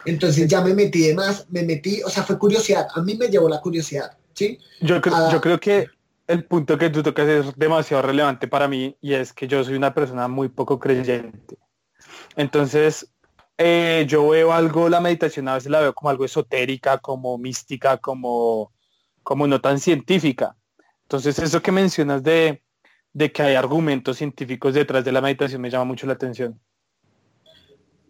[0.06, 3.28] Entonces ya me metí de más, me metí, o sea, fue curiosidad, a mí me
[3.28, 4.60] llevó la curiosidad, ¿sí?
[4.82, 5.42] Yo, creo, yo ah.
[5.42, 5.88] creo que
[6.28, 9.76] el punto que tú tocas es demasiado relevante para mí y es que yo soy
[9.76, 11.58] una persona muy poco creyente.
[12.36, 13.08] Entonces,
[13.58, 17.98] eh, yo veo algo, la meditación a veces la veo como algo esotérica, como mística,
[17.98, 18.72] como,
[19.22, 20.56] como no tan científica.
[21.04, 22.64] Entonces, eso que mencionas de,
[23.14, 26.60] de que hay argumentos científicos detrás de la meditación me llama mucho la atención.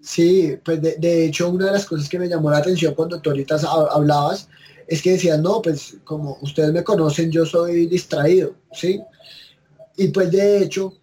[0.03, 3.29] Sí, pues de, hecho una de las cosas que me llamó la atención cuando tú
[3.29, 3.55] ahorita
[3.91, 4.49] hablabas
[4.85, 9.01] es que decían, no, pues como ustedes me conocen, yo soy distraído, ¿sí?
[9.95, 10.93] Y pues de hecho,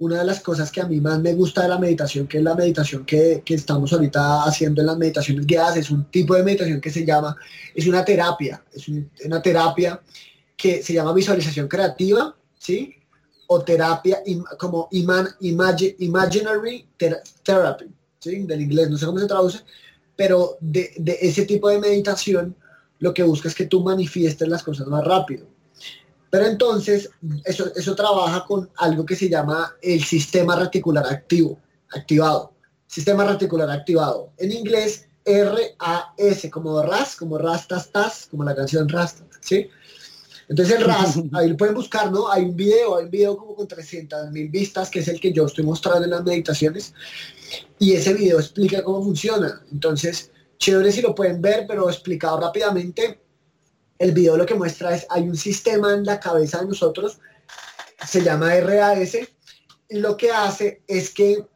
[0.00, 2.44] una de las cosas que a mí más me gusta de la meditación, que es
[2.44, 6.78] la meditación que, estamos ahorita haciendo en las meditaciones guiadas, es un tipo de meditación
[6.78, 7.34] que se llama,
[7.74, 8.86] es una terapia, es
[9.24, 9.98] una terapia
[10.54, 12.94] que se llama visualización creativa, ¿sí?
[13.46, 14.22] O terapia
[14.58, 16.86] como imaginary
[17.42, 17.86] therapy,
[18.22, 19.60] del inglés, no sé cómo se traduce,
[20.16, 22.54] pero de, ese tipo de meditación
[22.98, 25.46] lo que busca es que tú manifiestes las cosas más rápido.
[26.30, 27.10] Pero entonces
[27.44, 31.58] eso, eso trabaja con algo que se llama el sistema reticular activo,
[31.90, 32.52] activado.
[32.86, 34.30] Sistema reticular activado.
[34.38, 39.68] En inglés, R-A-S, como RAS, como Rastas, como la canción Rastas, ¿sí?
[40.48, 42.30] Entonces el RAS, ahí lo pueden buscar, ¿no?
[42.30, 45.32] Hay un video, hay un video como con 300 mil vistas, que es el que
[45.32, 46.94] yo estoy mostrando en las meditaciones,
[47.78, 49.62] y ese video explica cómo funciona.
[49.70, 53.20] Entonces, chévere si lo pueden ver, pero explicado rápidamente,
[53.98, 57.18] el video lo que muestra es, hay un sistema en la cabeza de nosotros,
[58.06, 59.16] se llama RAS,
[59.88, 61.46] y lo que hace es que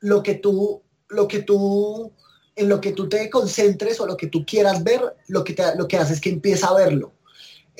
[0.00, 2.12] lo que tú, lo que tú,
[2.56, 5.86] en lo que tú te concentres o lo que tú quieras ver, lo que, lo
[5.86, 7.12] que hace es que empieza a verlo.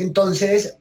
[0.01, 0.79] Entonces,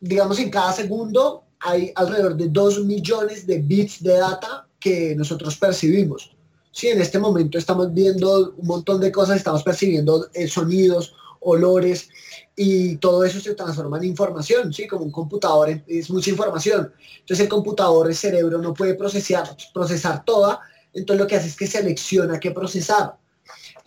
[0.00, 5.56] digamos, en cada segundo hay alrededor de 2 millones de bits de data que nosotros
[5.56, 6.34] percibimos.
[6.72, 12.08] Sí, en este momento estamos viendo un montón de cosas, estamos percibiendo eh, sonidos, olores
[12.56, 14.86] y todo eso se transforma en información, ¿sí?
[14.86, 16.90] Como un computador es mucha información.
[17.20, 20.60] Entonces el computador, el cerebro no puede procesar, procesar toda,
[20.94, 23.14] entonces lo que hace es que selecciona qué procesar.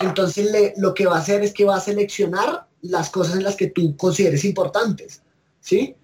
[0.02, 3.56] Entonces lo que va a hacer es que va a seleccionar las cosas en las
[3.56, 5.22] que tú consideres importantes,
[5.60, 5.96] ¿sí?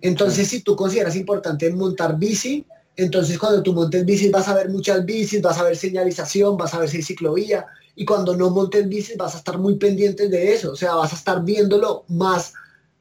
[0.00, 2.64] Entonces si tú consideras importante montar bici,
[2.96, 6.74] entonces cuando tú montes bici vas a ver muchas bicis, vas a ver señalización, vas
[6.74, 10.28] a ver si hay ciclovía, y cuando no montes bici vas a estar muy pendiente
[10.28, 12.52] de eso, o sea, vas a estar viéndolo más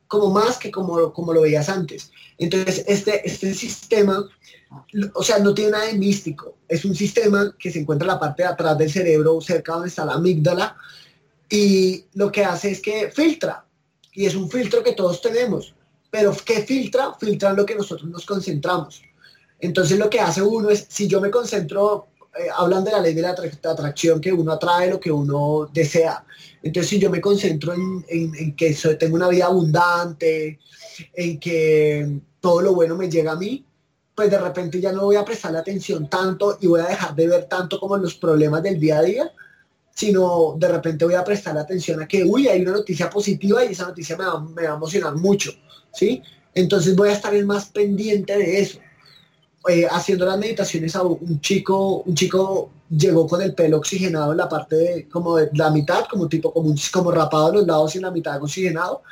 [0.10, 2.12] como más que como, como lo veías antes.
[2.40, 4.28] Entonces, este, este sistema,
[5.14, 6.56] o sea, no tiene nada de místico.
[6.68, 9.90] Es un sistema que se encuentra en la parte de atrás del cerebro, cerca donde
[9.90, 10.76] está la amígdala,
[11.48, 13.64] y lo que hace es que filtra.
[14.12, 15.76] Y es un filtro que todos tenemos.
[16.10, 17.14] Pero ¿qué filtra?
[17.14, 19.04] Filtra lo que nosotros nos concentramos.
[19.60, 22.08] Entonces lo que hace uno es, si yo me concentro
[22.40, 26.24] eh, hablan de la ley de la atracción, que uno atrae lo que uno desea.
[26.64, 30.60] Entonces, si yo me concentro en, que tengo una vida abundante,
[31.14, 33.66] en que todo lo bueno me llega a mí,
[34.16, 37.28] pues de repente ya no voy a prestarle atención tanto y voy a dejar de
[37.28, 39.32] ver tanto como los problemas del día a día,
[39.94, 43.72] sino de repente voy a prestar atención a que, uy, hay una noticia positiva y
[43.72, 45.52] esa noticia me va, me va a emocionar mucho,
[45.94, 46.22] ¿sí?
[46.54, 48.80] Entonces voy a estar más pendiente de eso.
[49.68, 54.38] Eh, haciendo las meditaciones a un chico, un chico llegó con el pelo oxigenado en
[54.38, 57.94] la parte de, como de la mitad, como tipo como, como rapado a los lados
[57.94, 59.04] y en la mitad oxigenado.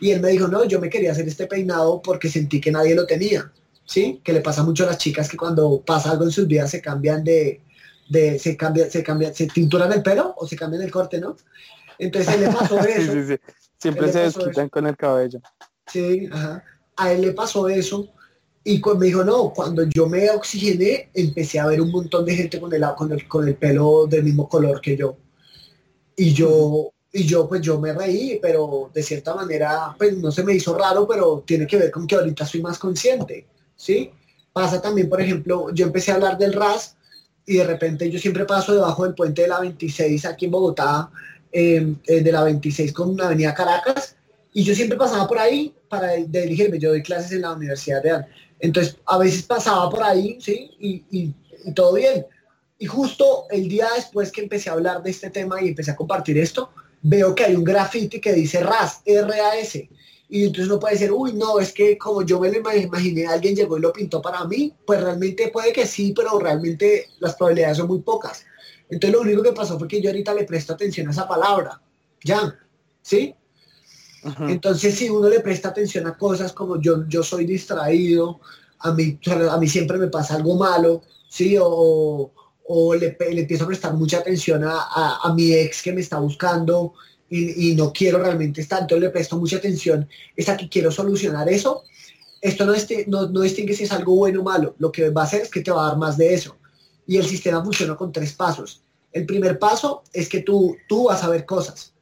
[0.00, 2.94] Y él me dijo, no, yo me quería hacer este peinado porque sentí que nadie
[2.94, 3.50] lo tenía.
[3.84, 4.20] ¿Sí?
[4.24, 6.82] Que le pasa mucho a las chicas que cuando pasa algo en sus vidas se
[6.82, 7.60] cambian de,
[8.08, 11.36] de se cambia, se cambia, se tinturan el pelo o se cambian el corte, ¿no?
[11.96, 13.12] Entonces él le pasó eso.
[13.12, 13.36] sí, sí,
[13.78, 15.40] Siempre se desquitan con el cabello.
[15.86, 16.64] Sí, ajá.
[16.96, 18.12] A él le pasó eso
[18.66, 22.60] y me dijo, no, cuando yo me oxigené, empecé a ver un montón de gente
[22.60, 25.16] con el, con el, con el pelo del mismo color que yo.
[26.16, 30.42] Y yo, y yo, pues yo me reí, pero de cierta manera, pues no se
[30.42, 34.10] me hizo raro, pero tiene que ver con que ahorita soy más consciente, ¿sí?
[34.52, 36.96] Pasa también, por ejemplo, yo empecé a hablar del RAS
[37.46, 41.08] y de repente yo siempre paso debajo del puente de la 26 aquí en Bogotá,
[41.52, 44.16] em, eh, de la 26 con una avenida Caracas,
[44.52, 46.80] y yo siempre pasaba por ahí para dirigirme.
[46.80, 48.24] Yo doy clases en la Universidad de
[48.58, 50.70] entonces, a veces pasaba por ahí, ¿sí?
[50.78, 51.34] Y,
[51.74, 52.26] todo bien.
[52.78, 55.96] Y justo el día después que empecé a hablar de este tema y empecé a
[55.96, 56.70] compartir esto,
[57.02, 59.88] veo que hay un graffiti que dice RAS, R-A-S.
[60.28, 63.54] Y entonces no puede decir, uy, no, es que como yo me lo imaginé, alguien
[63.54, 67.78] llegó y lo pintó para mí, pues realmente puede que sí, pero realmente las probabilidades
[67.78, 68.44] son muy pocas.
[68.88, 71.80] Entonces lo único que pasó fue que yo ahorita le presto atención a esa palabra,
[72.22, 72.56] ya,
[73.02, 73.34] ¿sí?
[74.48, 78.40] Entonces, si uno le presta atención a cosas como yo, yo soy distraído,
[78.78, 79.18] a mí,
[79.50, 81.56] a mí siempre me pasa algo malo, ¿sí?
[81.60, 82.32] O,
[82.68, 86.18] o le, le, empiezo a prestar mucha atención a, a, mi ex que me está
[86.18, 86.94] buscando
[87.28, 90.90] y, y, no quiero realmente estar, entonces le presto mucha atención, es a que quiero
[90.90, 91.82] solucionar eso.
[92.40, 95.22] Esto no, este, no, no distingue si es algo bueno o malo, lo que va
[95.22, 96.56] a hacer es que te va a dar más de eso.
[97.06, 98.82] Y el sistema funciona con tres pasos.
[99.12, 101.94] El primer paso es que tú, tú vas a ver cosas.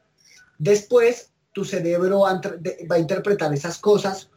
[0.58, 2.40] Después tu cerebro va
[2.90, 4.28] a, interpretar esas cosas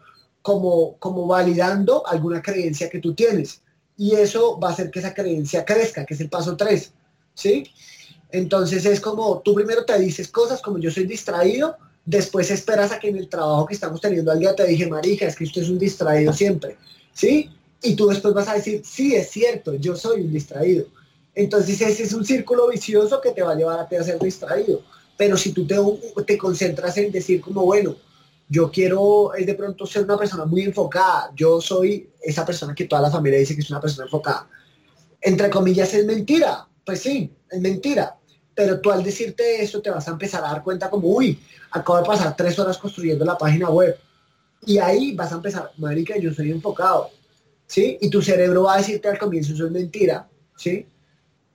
[0.41, 3.61] como, como validando alguna creencia que tú tienes.
[3.97, 6.93] Y eso va a hacer que esa creencia crezca, que es el paso 3.
[7.33, 7.65] ¿Sí?
[8.31, 11.75] Entonces es como, tú primero te dices cosas como yo soy distraído,
[12.05, 15.25] después esperas a que en el trabajo que estamos teniendo al día te dije, marija,
[15.25, 16.77] es que usted es un distraído siempre.
[17.13, 17.49] ¿Sí?
[17.81, 20.85] Y tú después vas a decir, sí, es cierto, yo soy un distraído.
[21.33, 24.19] Entonces ese es un círculo vicioso que te va a llevar a, ti a ser
[24.19, 24.81] distraído.
[25.17, 25.75] Pero si tú te,
[26.25, 27.95] te concentras en decir como, bueno,
[28.47, 32.85] yo quiero es de pronto ser una persona muy enfocada, yo soy esa persona que
[32.85, 34.47] toda la familia dice que es una persona enfocada.
[35.19, 38.15] Entre comillas es mentira, pues sí, es mentira.
[38.55, 41.39] Pero tú al decirte eso te vas a empezar a dar cuenta como, uy,
[41.71, 43.97] acabo de pasar tres horas construyendo la página web.
[44.65, 47.09] Y ahí vas a empezar, marica, yo soy enfocado.
[47.67, 47.97] ¿Sí?
[47.99, 50.27] Y tu cerebro va a decirte al comienzo, eso es mentira.
[50.55, 50.87] ¿Sí?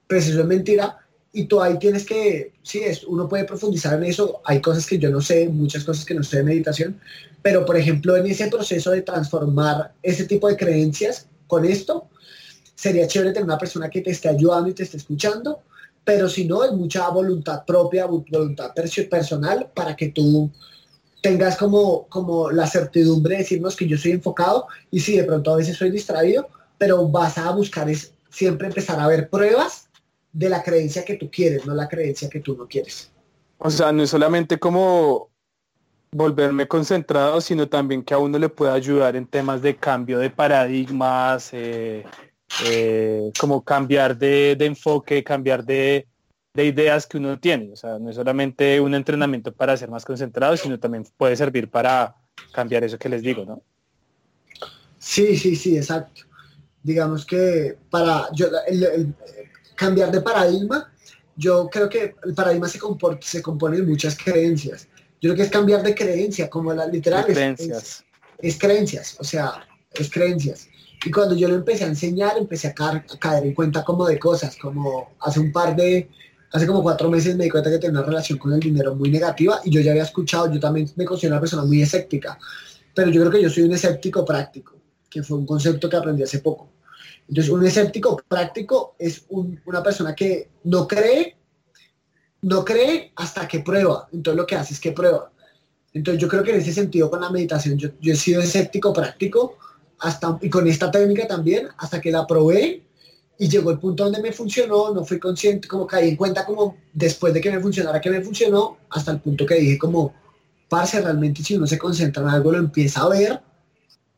[0.07, 1.02] Pues eso es mentira
[1.35, 4.99] y tú ahí tienes que, sí, es, uno puede profundizar en eso, hay cosas que
[4.99, 6.99] yo no sé, muchas cosas que no sé de meditación,
[7.41, 12.07] pero por ejemplo en ese proceso de transformar ese tipo de creencias con esto,
[12.75, 15.61] sería chévere tener una persona que te esté ayudando y te esté escuchando,
[16.05, 18.71] pero si no, es mucha voluntad propia, voluntad
[19.09, 20.51] personal para que tú
[21.21, 25.51] tengas como, como la certidumbre de decirnos que yo soy enfocado y si de pronto
[25.51, 29.82] a veces soy distraído, pero vas a buscar es siempre empezar a ver pruebas
[30.33, 33.11] de la creencia que tú quieres, no la creencia que tú no quieres.
[33.59, 35.29] O sea, no es solamente como
[36.11, 40.29] volverme concentrado, sino también que a uno le puede ayudar en temas de cambio de
[40.29, 42.03] paradigmas, eh,
[42.65, 46.07] eh, como cambiar de, enfoque, cambiar de,
[46.55, 47.71] ideas que uno tiene.
[47.71, 51.69] O sea, no es solamente un entrenamiento para ser más concentrado, sino también puede servir
[51.69, 52.15] para
[52.51, 53.61] cambiar eso que les digo, ¿no?
[54.99, 56.21] Sí, sí, sí, exacto.
[56.83, 58.47] Digamos que para yo,
[59.85, 60.93] cambiar de paradigma
[61.35, 62.79] yo creo que el paradigma se,
[63.21, 64.87] se compone de muchas creencias.
[65.21, 67.25] Yo creo que es cambiar de creencia, como la literal.
[67.27, 68.03] Es, creencias.
[68.37, 70.67] Es, creencias, o sea, es creencias.
[71.05, 74.55] Y cuando yo lo empecé a enseñar, empecé a, caer en cuenta como de cosas,
[74.57, 76.09] como hace un par de,
[76.51, 79.09] hace como cuatro meses me di cuenta que tenía una relación con el dinero muy
[79.09, 82.37] negativa y yo ya había escuchado, yo también me considero una persona muy escéptica,
[82.93, 84.75] pero yo creo que yo soy un escéptico práctico,
[85.09, 86.69] que fue un concepto que aprendí hace poco.
[87.27, 91.37] Entonces, un escéptico práctico es una persona que no cree,
[92.41, 94.07] no cree hasta que prueba.
[94.11, 95.31] Entonces, lo que hace es que prueba.
[95.93, 99.57] Entonces, yo creo que en ese sentido con la meditación, yo, he sido escéptico práctico
[99.99, 102.83] hasta, y con esta técnica también, hasta que la probé
[103.37, 106.77] y llegó el punto donde me funcionó, no fui consciente, como caí en cuenta como
[106.93, 110.13] después de que me funcionara que me funcionó, hasta el punto que dije como,
[110.69, 113.41] parce, realmente si uno se concentra en algo, lo empieza a ver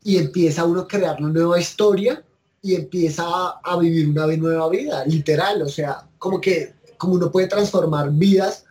[0.02, 2.22] y empieza uno a crear una nueva historia
[2.66, 3.24] y empieza
[3.62, 8.64] a, vivir una nueva vida, literal, o sea, como que como uno puede transformar vidas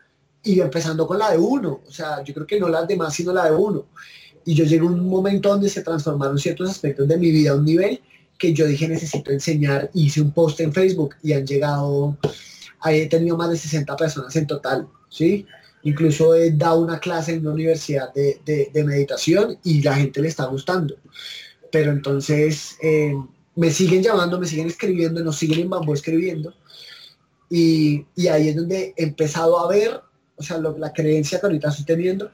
[0.43, 3.31] y empezando con la de uno, o sea, yo creo que no las demás, sino
[3.31, 3.85] la de uno.
[4.43, 7.55] Y yo llegué a un momento donde se transformaron ciertos aspectos de mi vida a
[7.55, 8.01] un nivel
[8.37, 12.17] que yo dije necesito enseñar, hice un post en Facebook y han llegado,
[12.81, 15.47] ahí he tenido más de 60 personas en total, ¿sí?
[15.83, 20.27] Incluso he dado una clase en una universidad de, de, meditación y la gente le
[20.27, 20.97] está gustando.
[21.71, 23.13] Pero entonces, eh,
[23.55, 26.53] me siguen llamando, me siguen escribiendo, nos siguen en Bambú escribiendo.
[27.49, 30.01] Y, y, ahí es donde he empezado a ver,
[30.35, 32.31] o sea, la creencia que ahorita estoy teniendo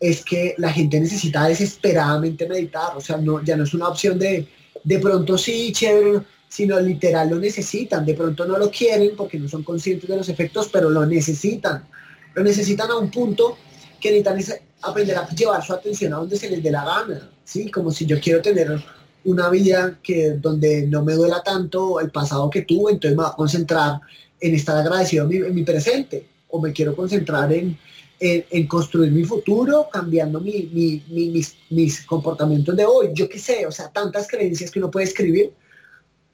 [0.00, 4.18] es que la gente necesita desesperadamente meditar, o sea, no, ya no es una opción
[4.18, 4.48] de,
[4.82, 9.48] de pronto sí, chévere, sino literal lo necesitan, de pronto no lo quieren porque no
[9.48, 11.86] son conscientes de los efectos, pero lo necesitan,
[12.34, 13.58] lo necesitan a un punto
[14.00, 17.70] que necesitan aprender a llevar su atención a donde se les dé la gana, ¿sí?
[17.70, 18.82] Como si yo quiero tener
[19.26, 23.32] una vida que donde no me duela tanto el pasado que tuve, entonces me voy
[23.32, 24.00] a concentrar
[24.40, 27.76] en estar agradecido en mi, presente, o me quiero concentrar en,
[28.20, 30.70] en, construir mi futuro, cambiando mi,
[31.08, 33.08] mis, mis, comportamientos de hoy.
[33.14, 35.52] Yo qué sé, o sea, tantas creencias que uno puede escribir,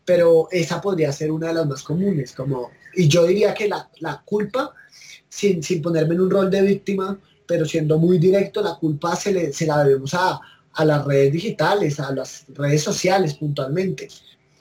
[0.04, 2.32] pero esa podría ser una de las más comunes.
[2.32, 4.74] Como, y yo diría que la, la culpa,
[5.28, 9.32] sin, sin ponerme en un rol de víctima, pero siendo muy directo, la culpa se,
[9.32, 10.40] le, se la debemos a,
[10.74, 14.08] a las redes digitales, a las redes sociales puntualmente.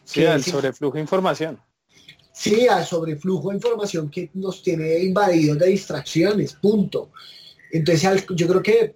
[0.03, 1.59] Sí, al sobreflujo de información.
[2.33, 7.11] Sí, al sobreflujo de información que nos tiene invadidos de distracciones, punto.
[7.71, 8.95] Entonces yo creo que,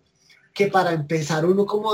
[0.53, 1.91] que para empezar uno como,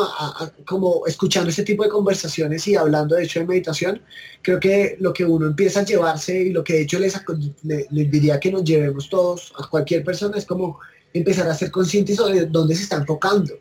[0.65, 4.01] como escuchando este tipo de conversaciones y hablando de hecho de meditación,
[4.41, 7.19] creo que lo que uno empieza a llevarse y lo que de hecho les,
[7.63, 10.79] les diría que nos llevemos todos a cualquier persona es como
[11.13, 13.53] empezar a ser conscientes de dónde se está enfocando,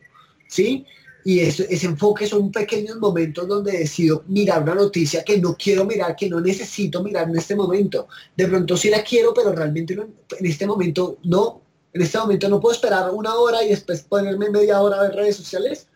[0.49, 0.87] ¿sí?
[1.25, 6.17] Y ese, enfoque son pequeños momentos donde decido mirar una noticia que no quiero mirar,
[6.17, 8.09] que no necesito mirar en este momento.
[8.37, 11.63] De pronto sí la quiero, pero realmente en este momento no.
[11.93, 15.13] En este momento no puedo esperar una hora y después ponerme media hora a ver
[15.13, 15.89] redes sociales.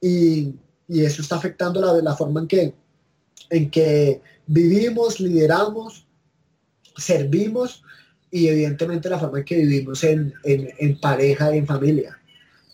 [0.00, 0.54] Y,
[0.88, 2.74] eso está afectando la, la forma en que,
[3.50, 6.06] en que vivimos, lideramos,
[6.96, 7.82] servimos
[8.30, 12.17] y evidentemente la forma en que vivimos en, en, en pareja y en familia.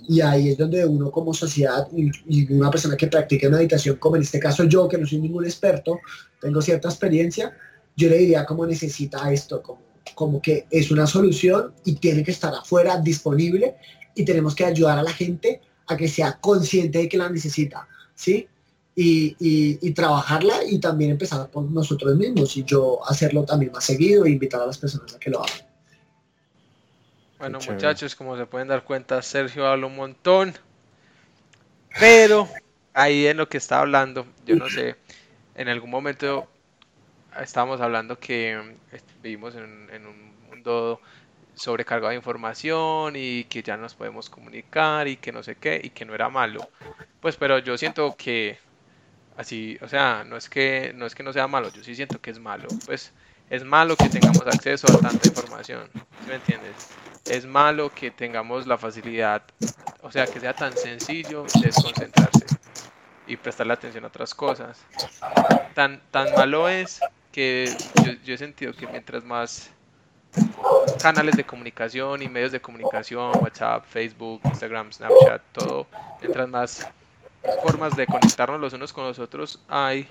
[0.06, 4.22] Y ahí es donde uno como sociedad y, una persona que practica meditación, como en
[4.22, 5.98] este caso yo, que no soy ningún experto,
[6.40, 7.56] tengo cierta experiencia,
[7.96, 9.80] yo le diría como necesita esto, como,
[10.14, 13.76] como que es una solución y tiene que estar afuera, disponible,
[14.14, 17.86] y tenemos que ayudar a la gente a que sea consciente de que la necesita,
[18.14, 18.48] ¿sí?
[18.96, 24.24] Y, y, trabajarla y también empezar por nosotros mismos y yo hacerlo también más seguido
[24.24, 25.63] e invitar a las personas a que lo hagan.
[27.38, 30.54] Bueno, muchachos, como se pueden dar cuenta, Sergio habla un montón.
[31.98, 32.48] Pero
[32.92, 34.96] ahí en lo que está hablando, yo no sé,
[35.54, 36.48] en algún momento
[37.40, 38.52] estábamos hablando que
[38.92, 41.00] eh, vivimos en, en un mundo
[41.54, 45.90] sobrecargado de información y que ya nos podemos comunicar y que no sé qué y
[45.90, 46.68] que no era malo.
[47.20, 48.58] Pues pero yo siento que
[49.36, 52.20] así, o sea, no es que no es que no sea malo, yo sí siento
[52.20, 52.68] que es malo.
[52.86, 53.12] Pues
[53.50, 55.88] es malo que tengamos acceso a tanta información,
[56.26, 56.90] ¿me entiendes?
[57.24, 59.42] Es malo que tengamos la facilidad,
[60.02, 62.44] o sea, que sea tan sencillo desconcentrarse
[63.26, 64.84] y prestarle atención a otras cosas.
[65.74, 67.00] Tan, tan malo es
[67.32, 67.74] que
[68.24, 69.70] yo, he sentido que mientras más
[71.00, 75.86] canales de comunicación y medios de comunicación, WhatsApp, Facebook, Instagram, Snapchat, todo,
[76.20, 76.86] mientras más
[77.62, 80.06] formas de conectarnos los unos con los otros hay,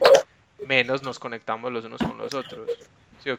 [0.65, 2.67] menos nos conectamos los unos con los otros.
[3.23, 3.37] ¿sí o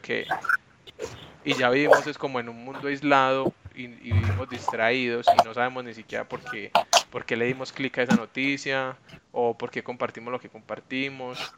[1.44, 5.84] Y ya vivimos es como en un mundo aislado y, vivimos distraídos y no sabemos
[5.84, 6.70] ni siquiera por qué,
[7.10, 8.96] por qué le dimos clic a esa noticia
[9.32, 11.54] o por qué compartimos lo que compartimos.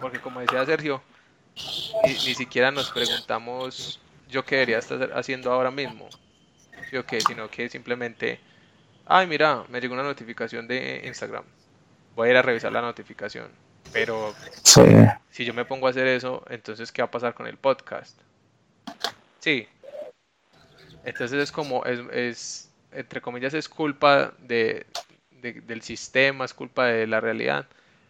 [0.00, 1.02] Porque como decía Sergio,
[2.04, 6.08] ni, ni siquiera nos preguntamos yo qué debería estar haciendo ahora mismo,
[6.90, 7.20] ¿sí o qué?
[7.20, 8.40] Sino que simplemente,
[9.06, 11.44] ay, mira, me llegó una notificación de Instagram,
[12.16, 13.48] voy a ir a revisar la notificación.
[13.92, 14.34] Pero
[15.30, 18.18] si yo me pongo a hacer eso, entonces ¿qué va a pasar con el podcast?
[19.40, 19.68] Sí.
[21.04, 24.86] Entonces es como, es, es entre comillas, es culpa de,
[25.40, 27.66] del sistema, es culpa de la realidad,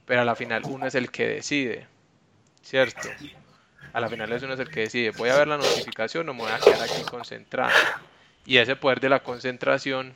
[0.06, 1.86] pero a la final uno es el que decide,
[2.62, 3.08] ¿cierto?
[3.92, 6.42] A la final uno es el que decide, voy a ver la notificación o me
[6.42, 7.72] voy a quedar aquí concentrado.
[8.44, 10.14] Y ese poder de la concentración,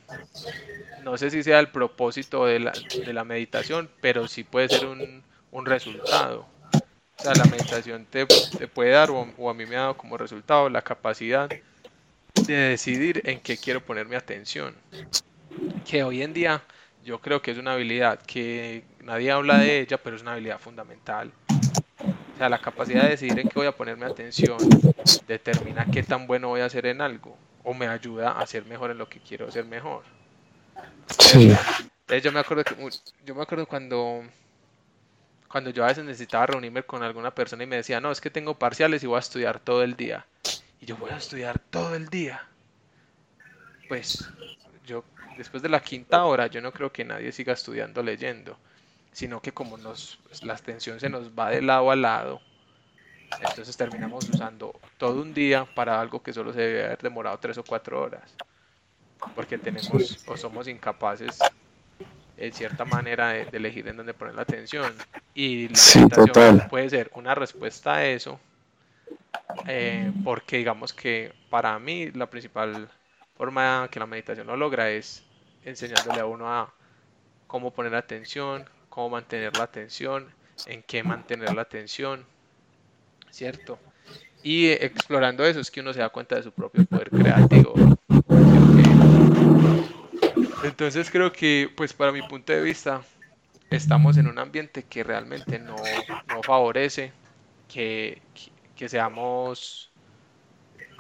[1.03, 2.73] no sé si sea el propósito de la,
[3.05, 6.49] de la meditación, pero sí puede ser un, un resultado.
[7.19, 9.97] O sea, la meditación te, te puede dar, o, o, a mí me ha dado
[9.97, 11.53] como resultado, la capacidad
[12.47, 14.75] de decidir en qué quiero poner mi atención.
[15.85, 16.63] Que hoy en día
[17.05, 20.59] yo creo que es una habilidad que nadie habla de ella, pero es una habilidad
[20.59, 21.33] fundamental.
[21.99, 24.59] O sea, la capacidad de decidir en qué voy a poner mi atención
[25.27, 28.91] determina qué tan bueno voy a hacer en algo o me ayuda a ser mejor
[28.91, 30.03] en lo que quiero ser mejor.
[31.19, 31.51] Sí.
[32.01, 32.75] Entonces, yo me acuerdo que,
[33.25, 34.23] yo me acuerdo cuando
[35.49, 38.31] cuando yo a veces necesitaba reunirme con alguna persona y me decía, no, es que
[38.31, 40.27] tengo parciales y voy a estudiar todo el día.
[40.81, 42.49] Y yo voy a estudiar todo el día.
[43.89, 44.29] Pues
[44.85, 45.05] yo,
[45.37, 48.59] después de la quinta hora, yo no creo que nadie siga estudiando leyendo,
[49.13, 52.41] sino que como nos, la atención se nos va de lado a lado,
[53.41, 57.59] entonces terminamos usando todo un día para algo que solo se debe haber demorado tres
[57.59, 58.39] o cuatro horas.
[59.35, 61.51] Porque tenemos o somos incapaces
[62.37, 65.05] en cierta manera de, de, elegir en dónde poner la atención.
[65.35, 66.67] Y la Sí, meditación total.
[66.69, 68.41] puede ser una respuesta a eso,
[69.67, 72.89] eh, porque digamos que para mí la principal
[73.37, 75.25] forma que la meditación lo logra es
[75.65, 76.73] enseñándole a uno a
[77.47, 80.29] cómo poner atención, cómo mantener la atención,
[80.67, 82.25] en qué mantener la atención,
[83.31, 83.79] ¿cierto?
[84.43, 87.75] Y explorando eso es que uno se da cuenta de su propio poder creativo.
[90.63, 93.03] Entonces creo que, pues para mi punto de vista,
[93.71, 95.77] estamos en un ambiente que realmente no,
[96.29, 97.13] no favorece
[97.69, 99.91] que, que, que seamos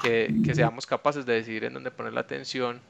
[0.02, 2.80] que, que, seamos capaces de decidir en dónde poner la atención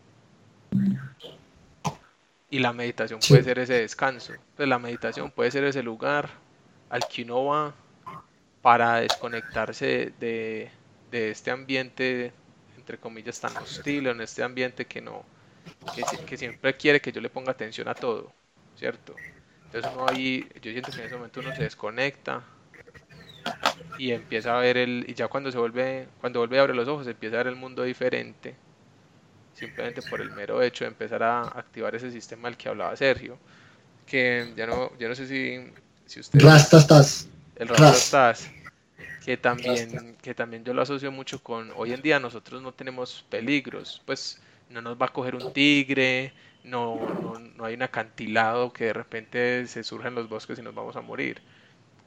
[2.51, 4.34] y la meditación puede ser ese descanso.
[4.57, 6.30] Pues la meditación puede ser ese lugar
[6.89, 7.74] al que uno va
[8.62, 10.70] para desconectarse de,
[11.11, 12.32] de este ambiente,
[12.76, 15.24] entre comillas, tan hostil, en este ambiente que no,
[15.95, 18.32] que, que, siempre quiere que yo le ponga atención a todo,
[18.76, 19.14] ¿cierto?
[19.66, 22.45] Entonces uno ahí, yo siento que en ese momento uno se desconecta
[23.99, 26.88] y empieza a ver el, y ya cuando se vuelve, cuando vuelve a abrir los
[26.88, 28.55] ojos, empieza a ver el mundo diferente,
[29.55, 33.38] simplemente por el mero hecho de empezar a activar ese sistema del que hablaba Sergio,
[34.07, 35.72] que ya no, yo no sé si,
[36.07, 36.40] si usted...
[36.40, 37.28] Rastastas.
[37.57, 38.51] El rastastas
[39.26, 43.24] que también, que también yo lo asocio mucho con, hoy en día nosotros no tenemos
[43.28, 44.40] peligros, pues
[44.70, 46.32] no nos va a coger un tigre,
[46.62, 50.62] no, no, no, hay un acantilado que de repente se surja en los bosques y
[50.62, 51.42] nos vamos a morir.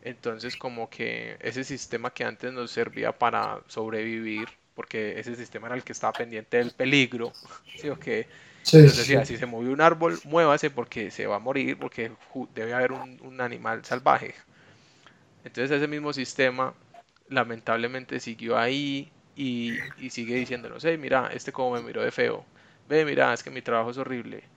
[0.01, 5.75] Entonces como que ese sistema que antes nos servía para sobrevivir, porque ese sistema era
[5.75, 7.35] el que estaba pendiente del peligro,
[7.75, 8.29] ¿sí o qué?
[8.63, 9.25] Sí, Entonces decía, sí.
[9.25, 12.11] si se movió un árbol, muévase porque se va a morir, porque
[12.53, 14.35] debe haber un, un animal salvaje.
[15.43, 16.75] Entonces ese mismo sistema
[17.27, 22.47] lamentablemente siguió ahí y, y sigue diciéndonos, hey, mira, este como me miró de feo,
[22.87, 24.49] ve, mira, es que mi trabajo es horrible.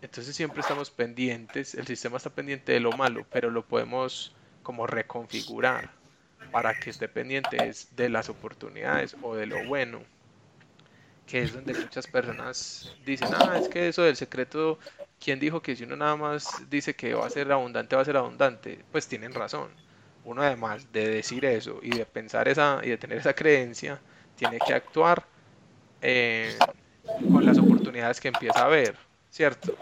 [0.00, 4.34] Entonces siempre estamos pendientes, el sistema está pendiente de lo malo, pero lo podemos
[4.70, 5.90] como reconfigurar
[6.52, 7.58] para que esté pendiente
[7.96, 10.00] de las oportunidades o de lo bueno,
[11.26, 14.78] que es donde muchas personas dicen, ah, es que eso del secreto,
[15.18, 18.04] ¿quién dijo que si uno nada más dice que va a ser abundante, va a
[18.04, 18.84] ser abundante?
[18.92, 19.70] Pues tienen razón.
[20.24, 24.00] Uno además de decir eso y de pensar esa y de tener esa creencia,
[24.36, 25.26] tiene que actuar
[26.00, 26.56] eh,
[27.32, 28.94] con las oportunidades que empieza a ver,
[29.30, 29.76] ¿cierto?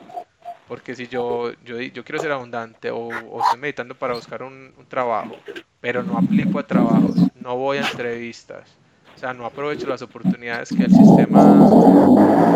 [0.68, 4.72] Porque si yo, yo, yo quiero ser abundante o, o estoy meditando para buscar un,
[4.76, 5.36] un, trabajo,
[5.80, 8.68] pero no aplico a trabajos, no voy a entrevistas,
[9.16, 11.42] o sea, no aprovecho las oportunidades que el sistema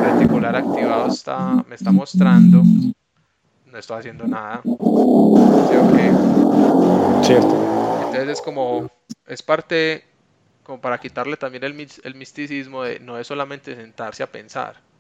[0.02, 2.62] reticular activado está, me está mostrando,
[3.64, 4.60] no estoy haciendo nada.
[4.62, 6.10] ¿Sí, okay?
[7.22, 8.02] Cierto.
[8.04, 8.90] Entonces es como,
[9.26, 10.04] es parte
[10.64, 14.91] como para quitarle también el, el misticismo de no es solamente sentarse a pensar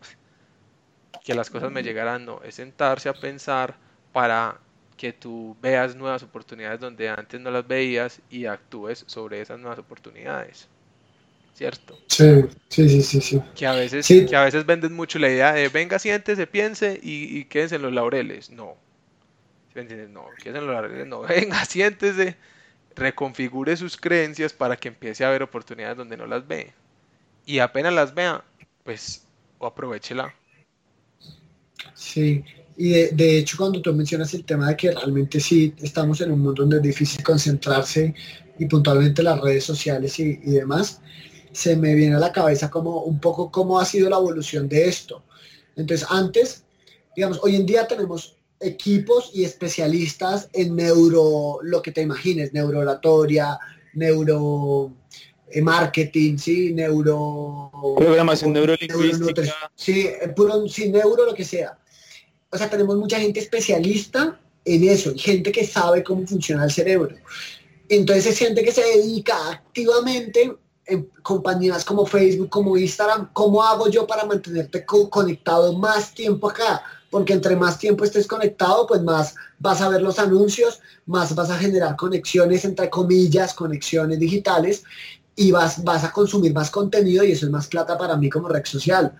[1.22, 3.78] que las cosas me llegarán, no, es sentarse a pensar
[4.12, 4.60] para
[4.96, 9.78] que tú veas nuevas oportunidades donde antes no las veías y actúes sobre esas nuevas
[9.78, 10.68] oportunidades.
[11.54, 12.02] ¿Cierto?
[12.08, 13.20] Sí, sí, sí, sí.
[13.20, 13.42] sí.
[13.54, 14.26] Que, a veces, Sí.
[14.26, 17.82] que a veces venden mucho la idea de venga, siéntese, piense y, y quédense en
[17.82, 18.50] los laureles.
[18.50, 18.76] No.
[19.68, 20.10] ¿Sí me entiendes?
[20.10, 21.20] No, quédense en los laureles, no.
[21.28, 22.36] Venga, siéntese,
[22.96, 26.74] reconfigure sus creencias para que empiece a ver oportunidades donde no las ve.
[27.46, 28.44] Y apenas las vea,
[28.84, 29.26] pues
[29.58, 30.34] o aprovechela.
[31.94, 32.44] Sí,
[32.76, 36.40] y de, hecho cuando tú mencionas el tema de que realmente sí estamos en un
[36.40, 38.14] mundo donde es difícil concentrarse
[38.58, 41.00] y puntualmente las redes sociales y, y demás,
[41.52, 44.88] se me viene a la cabeza como un poco cómo ha sido la evolución de
[44.88, 45.22] esto.
[45.76, 46.64] Entonces antes,
[47.14, 53.58] digamos, hoy en día tenemos equipos y especialistas en neuro, lo que te imagines, neurooratoria,
[53.94, 54.92] neuro
[55.50, 61.78] eh, marketing, sí, neuro programación neurolingüística, sí, puro, sí, neuro lo que sea.
[62.52, 67.16] O sea, tenemos mucha gente especialista en eso, gente que sabe cómo funciona el cerebro.
[67.88, 73.88] Entonces es gente que se dedica activamente en compañías como Facebook, como Instagram, ¿cómo hago
[73.88, 76.82] yo para mantenerte conectado más tiempo acá?
[77.12, 81.50] porque entre más tiempo estés conectado, pues más vas a ver los anuncios, más vas
[81.50, 84.82] a generar conexiones, entre comillas, conexiones digitales,
[85.36, 88.48] y vas, vas a consumir más contenido y eso es más plata para mí como
[88.48, 89.14] red social.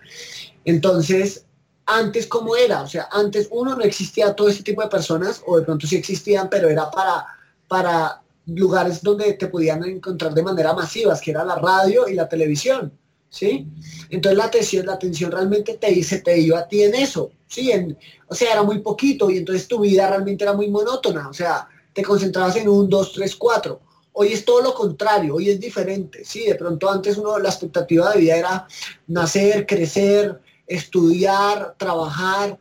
[0.65, 1.45] Entonces,
[1.85, 5.57] antes cómo era, o sea, antes uno no existía todo este tipo de personas, o
[5.57, 7.25] de pronto sí existían, pero era para,
[7.67, 12.27] para lugares donde te podían encontrar de manera masiva, que era la radio y la
[12.27, 12.91] televisión.
[13.33, 13.67] ¿sí?
[14.09, 17.71] Entonces la atención, la atención realmente te, dice te iba a ti en eso, ¿sí?
[17.71, 21.33] En, o sea, era muy poquito y entonces tu vida realmente era muy monótona, o
[21.33, 23.81] sea, te concentrabas en un, dos, tres, cuatro.
[24.13, 26.45] Hoy es todo lo contrario, hoy es diferente, ¿sí?
[26.45, 28.67] De pronto antes uno, la expectativa de vida era
[29.07, 32.59] nacer, crecer, estudiar, trabajar,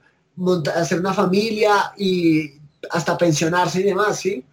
[0.75, 2.53] hacer una familia y
[2.91, 4.45] hasta pensionarse y demás, ¿sí?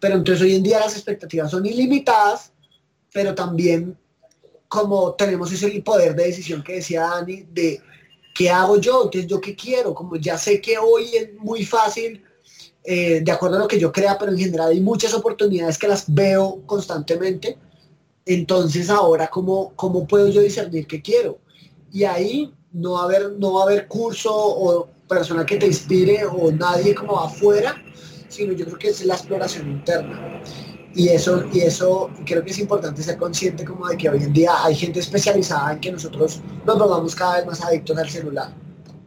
[0.00, 2.52] Pero entonces hoy en día las expectativas son ilimitadas,
[3.12, 3.96] pero también
[4.68, 7.80] como tenemos ese poder de decisión que decía Dani, de
[8.34, 12.24] qué hago yo, entonces yo qué quiero, como ya sé que hoy es muy fácil,
[12.82, 15.88] eh, de acuerdo a lo que yo crea, pero en general hay muchas oportunidades que
[15.88, 17.58] las veo constantemente,
[18.24, 21.38] entonces ahora cómo, cómo puedo yo discernir qué quiero.
[21.92, 26.50] Y ahí no va a haber, no haber curso o persona que te inspire o
[26.52, 27.76] nadie como afuera,
[28.28, 30.42] sino yo creo que es la exploración interna.
[30.94, 34.32] Y eso, y eso creo que es importante ser consciente como de que hoy en
[34.32, 38.54] día hay gente especializada en que nosotros nos volvamos cada vez más adictos al celular.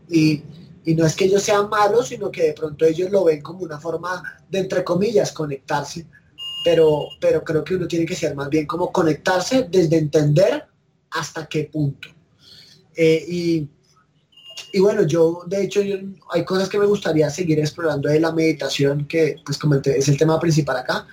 [0.09, 0.41] Y,
[0.84, 3.59] y no es que ellos sean malos, sino que de pronto ellos lo ven como
[3.59, 6.07] una forma de, entre comillas, conectarse.
[6.63, 10.66] Pero, pero creo que uno tiene que ser más bien como conectarse desde entender
[11.11, 12.14] hasta qué punto.
[12.96, 13.68] Eh, y,
[14.74, 15.82] y, bueno, yo de hecho
[16.32, 20.18] hay cosas que me gustaría seguir explorando de la meditación, que pues como es el
[20.18, 21.08] tema principal acá,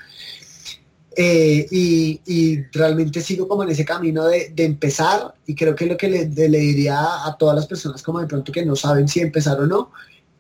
[1.16, 6.08] eh, y, realmente sigo como en ese camino de, empezar y creo que lo que
[6.08, 9.66] le, diría a todas las personas como de pronto que no saben si empezar o
[9.66, 9.90] no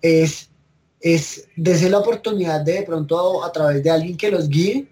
[0.00, 0.48] es
[1.00, 4.88] es desde la oportunidad de de pronto a, través de alguien que los guíe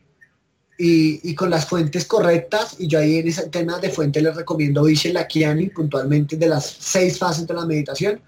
[0.83, 4.85] y, con las fuentes correctas y yo ahí en ese tema de fuente les recomiendo
[4.85, 8.21] Vishen Lakiani puntualmente de las seis fases de la meditación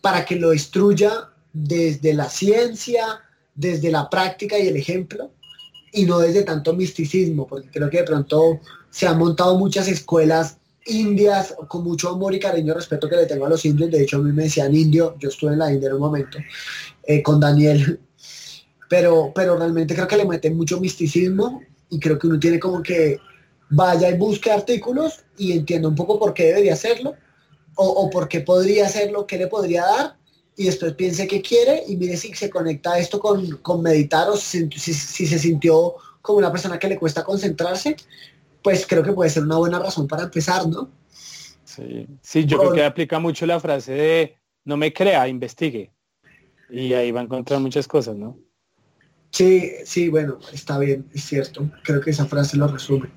[0.00, 3.20] para que lo instruya desde la ciencia
[3.56, 5.32] desde la práctica y el ejemplo
[5.92, 8.60] y no desde tanto misticismo, porque creo que de pronto
[8.90, 13.46] se han montado muchas escuelas indias con mucho amor y cariño respeto que le tengo
[13.46, 15.88] a los indios, de hecho a mí me decían indio, yo estuve en la India
[15.88, 16.38] en un momento
[17.02, 17.98] eh, con Daniel,
[18.88, 21.60] pero, pero realmente creo que le meten mucho misticismo
[21.90, 23.18] y creo que uno tiene como que
[23.70, 27.14] vaya y busque artículos y entienda un poco por qué debería hacerlo
[27.76, 30.20] o, o por qué podría hacerlo, qué le podría dar
[30.60, 34.68] y después piense qué quiere y mire si se conecta esto con, meditar o si,
[34.70, 37.96] se sintió como una persona que le cuesta concentrarse,
[38.62, 40.90] pues creo que puede ser una buena razón para empezar, ¿no?
[41.64, 45.92] Sí, sí yo creo que aplica mucho la frase de no me crea, investigue.
[46.68, 48.36] Y ahí va a encontrar muchas cosas, ¿no?
[49.30, 51.70] Sí, sí, bueno, está bien, es cierto.
[51.84, 53.10] Creo que esa frase lo resume.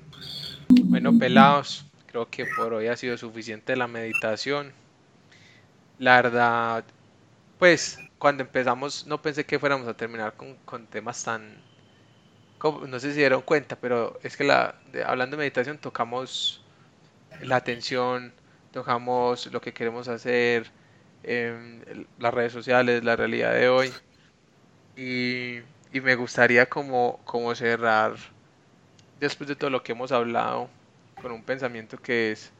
[0.84, 4.72] Bueno, pelados, creo que por hoy ha sido suficiente la meditación.
[5.98, 6.84] La verdad,
[7.58, 11.56] pues cuando empezamos no pensé que fuéramos a terminar con, temas tan...
[12.62, 16.64] no sé si dieron cuenta, pero es que la, hablando de meditación tocamos
[17.42, 18.32] la atención,
[18.72, 20.70] tocamos lo que queremos hacer,
[21.22, 21.80] em,
[22.18, 23.92] las redes sociales, la realidad de hoy.
[24.96, 25.60] Y,
[25.94, 28.16] y me gustaría como, como cerrar,
[29.20, 30.68] después de todo lo que hemos hablado,
[31.22, 32.50] con un pensamiento que es,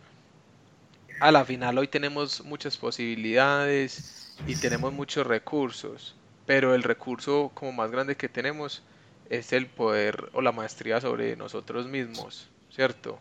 [1.19, 6.15] a la final hoy tenemos muchas posibilidades y tenemos muchos recursos,
[6.47, 8.85] pero el recurso como más grande que tenemos
[9.29, 13.19] es el poder o la maestría sobre nosotros mismos, ¿cierto?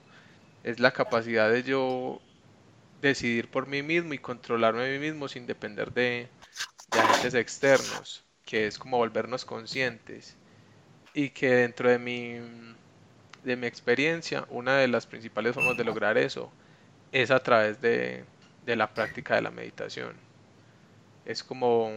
[0.63, 2.21] Es la capacidad de yo
[3.01, 6.27] decidir por mí mismo y controlarme a mí mismo sin depender de,
[6.91, 10.37] agentes externos, que es como volvernos conscientes.
[11.13, 12.39] y que dentro de mi,
[13.43, 16.51] de mi experiencia, una de las principales formas de lograr eso
[17.11, 18.25] es a través de,
[18.65, 20.15] de la práctica de la meditación.
[21.25, 21.89] Es como,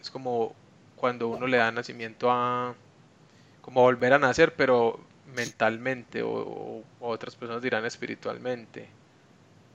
[0.00, 0.54] es como
[0.96, 2.74] cuando uno le da nacimiento a,
[3.62, 8.90] como volver a nacer, pero mentalmente, o, otras personas dirán espiritualmente.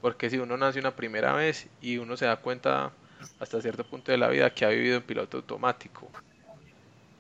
[0.02, 2.94] Porque si uno nace una primera vez y uno se da cuenta
[3.40, 6.10] hasta cierto punto de la vida que ha vivido en piloto automático,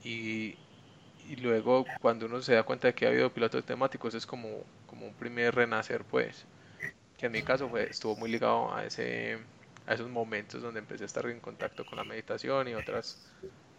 [0.03, 0.55] y,
[1.41, 4.49] luego cuando uno se da cuenta de que ha habido piloto automático, eso es como,
[4.85, 6.45] como un primer renacer, pues.
[7.17, 9.37] Que en mi caso fue, estuvo muy ligado a, ese,
[9.87, 13.25] a esos momentos donde empecé a estar en contacto con la meditación y otras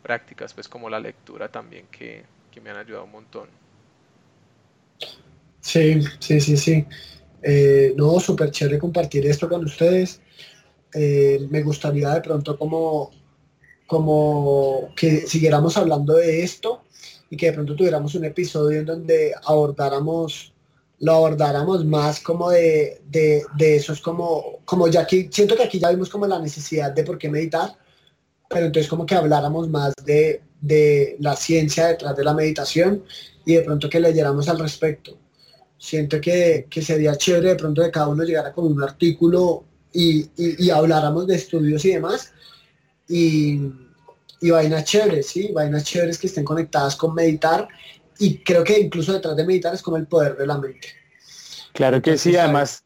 [0.02, 3.48] prácticas, pues como la lectura también, que, que me han ayudado un montón.
[5.60, 6.86] Sí, sí, sí, sí.
[7.42, 10.20] Eh, no, súper chévere compartir esto con ustedes.
[10.94, 13.10] Eh, me gustaría de pronto como,
[13.86, 16.84] como que siguiéramos hablando de esto
[17.28, 20.54] y que de pronto tuviéramos un episodio en donde abordáramos
[21.00, 25.64] lo abordáramos más como de, de, de eso es como, como ya aquí, siento que
[25.64, 27.76] aquí ya vimos como la necesidad de por qué meditar,
[28.48, 33.04] pero entonces como que habláramos más de, de la ciencia detrás de la meditación
[33.44, 35.18] y de pronto que leyéramos al respecto.
[35.76, 39.64] Siento que, que sería chévere de pronto que cada uno llegara con un artículo
[39.94, 42.32] y, y, y habláramos de estudios y demás.
[43.08, 43.60] Y,
[44.40, 45.52] y vainas chéveres, ¿sí?
[45.52, 47.66] Vainas chéveres que estén conectadas con meditar
[48.18, 50.88] y creo que incluso detrás de meditar es como el poder de la mente.
[51.72, 52.84] Claro que sí, además,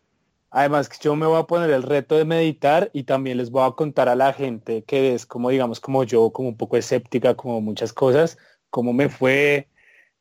[0.50, 3.72] además yo me voy a poner el reto de meditar y también les voy a
[3.72, 7.60] contar a la gente que es como, digamos, como yo, como un poco escéptica, como
[7.60, 8.38] muchas cosas,
[8.70, 9.68] cómo me fue,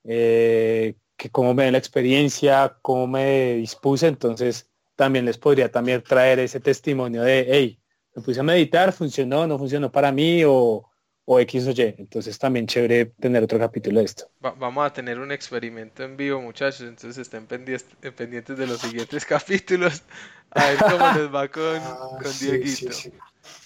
[0.04, 6.04] eh, que cómo me dio la experiencia, cómo me dispuse, entonces también les podría también
[6.04, 7.80] traer ese testimonio de, hey,
[8.14, 10.90] me puse a meditar, funcionó, no funcionó para mí o
[11.30, 11.96] o X o Y.
[11.98, 14.30] Entonces también chévere tener otro capítulo de esto.
[14.40, 16.82] vamos a tener un experimento en vivo, muchachos.
[16.82, 17.86] Entonces estén pendientes,
[18.16, 20.04] pendientes de los siguientes capítulos.
[20.52, 22.94] A ver cómo les va con, ah, con Dieguito.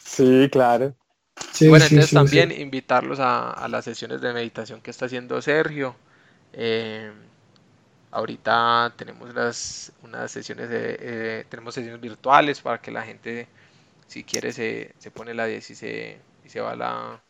[0.03, 0.95] Sí, claro.
[1.61, 5.95] bueno, entonces también invitarlos a, las sesiones de meditación que está haciendo Sergio.
[6.53, 7.11] Eh,
[8.11, 13.47] ahorita tenemos las, unas sesiones de, eh, tenemos sesiones virtuales para que la gente,
[14.07, 17.21] si quiere, se, se pone la 10 y se, y se va a la,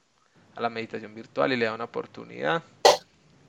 [0.56, 2.64] a la meditación virtual y le da una oportunidad.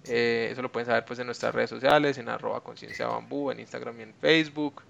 [0.04, 3.60] Eh, eso lo pueden saber pues en nuestras redes sociales, en arroba conciencia bambú, en
[3.60, 4.82] Instagram y en Facebook.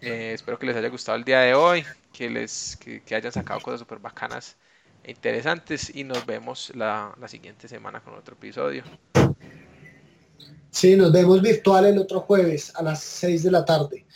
[0.00, 3.60] Eh, espero que les haya gustado el día de hoy, que les que, hayan sacado
[3.60, 4.56] cosas súper bacanas
[5.04, 8.82] e interesantes y nos vemos la, la siguiente semana con otro episodio.
[10.72, 14.06] Sí, nos vemos virtual el otro jueves a las 6 de la tarde.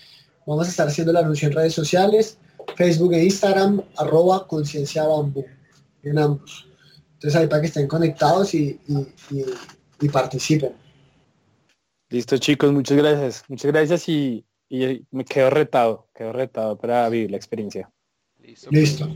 [0.46, 2.38] Vamos a estar haciendo el anuncio en redes sociales,
[2.76, 5.44] Facebook e Instagram, arroba conciencia bambú,
[6.02, 6.66] en ambos.
[7.14, 8.80] Entonces ahí para que estén conectados y,
[10.10, 10.72] participen.
[12.08, 13.44] Listo chicos, muchas gracias.
[13.48, 14.46] Muchas gracias y,
[15.10, 17.90] me quedo retado, quedo retado para vivir la experiencia.
[18.40, 18.70] Listo.
[18.70, 19.08] Listo.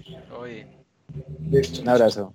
[1.81, 2.35] Un abrazo.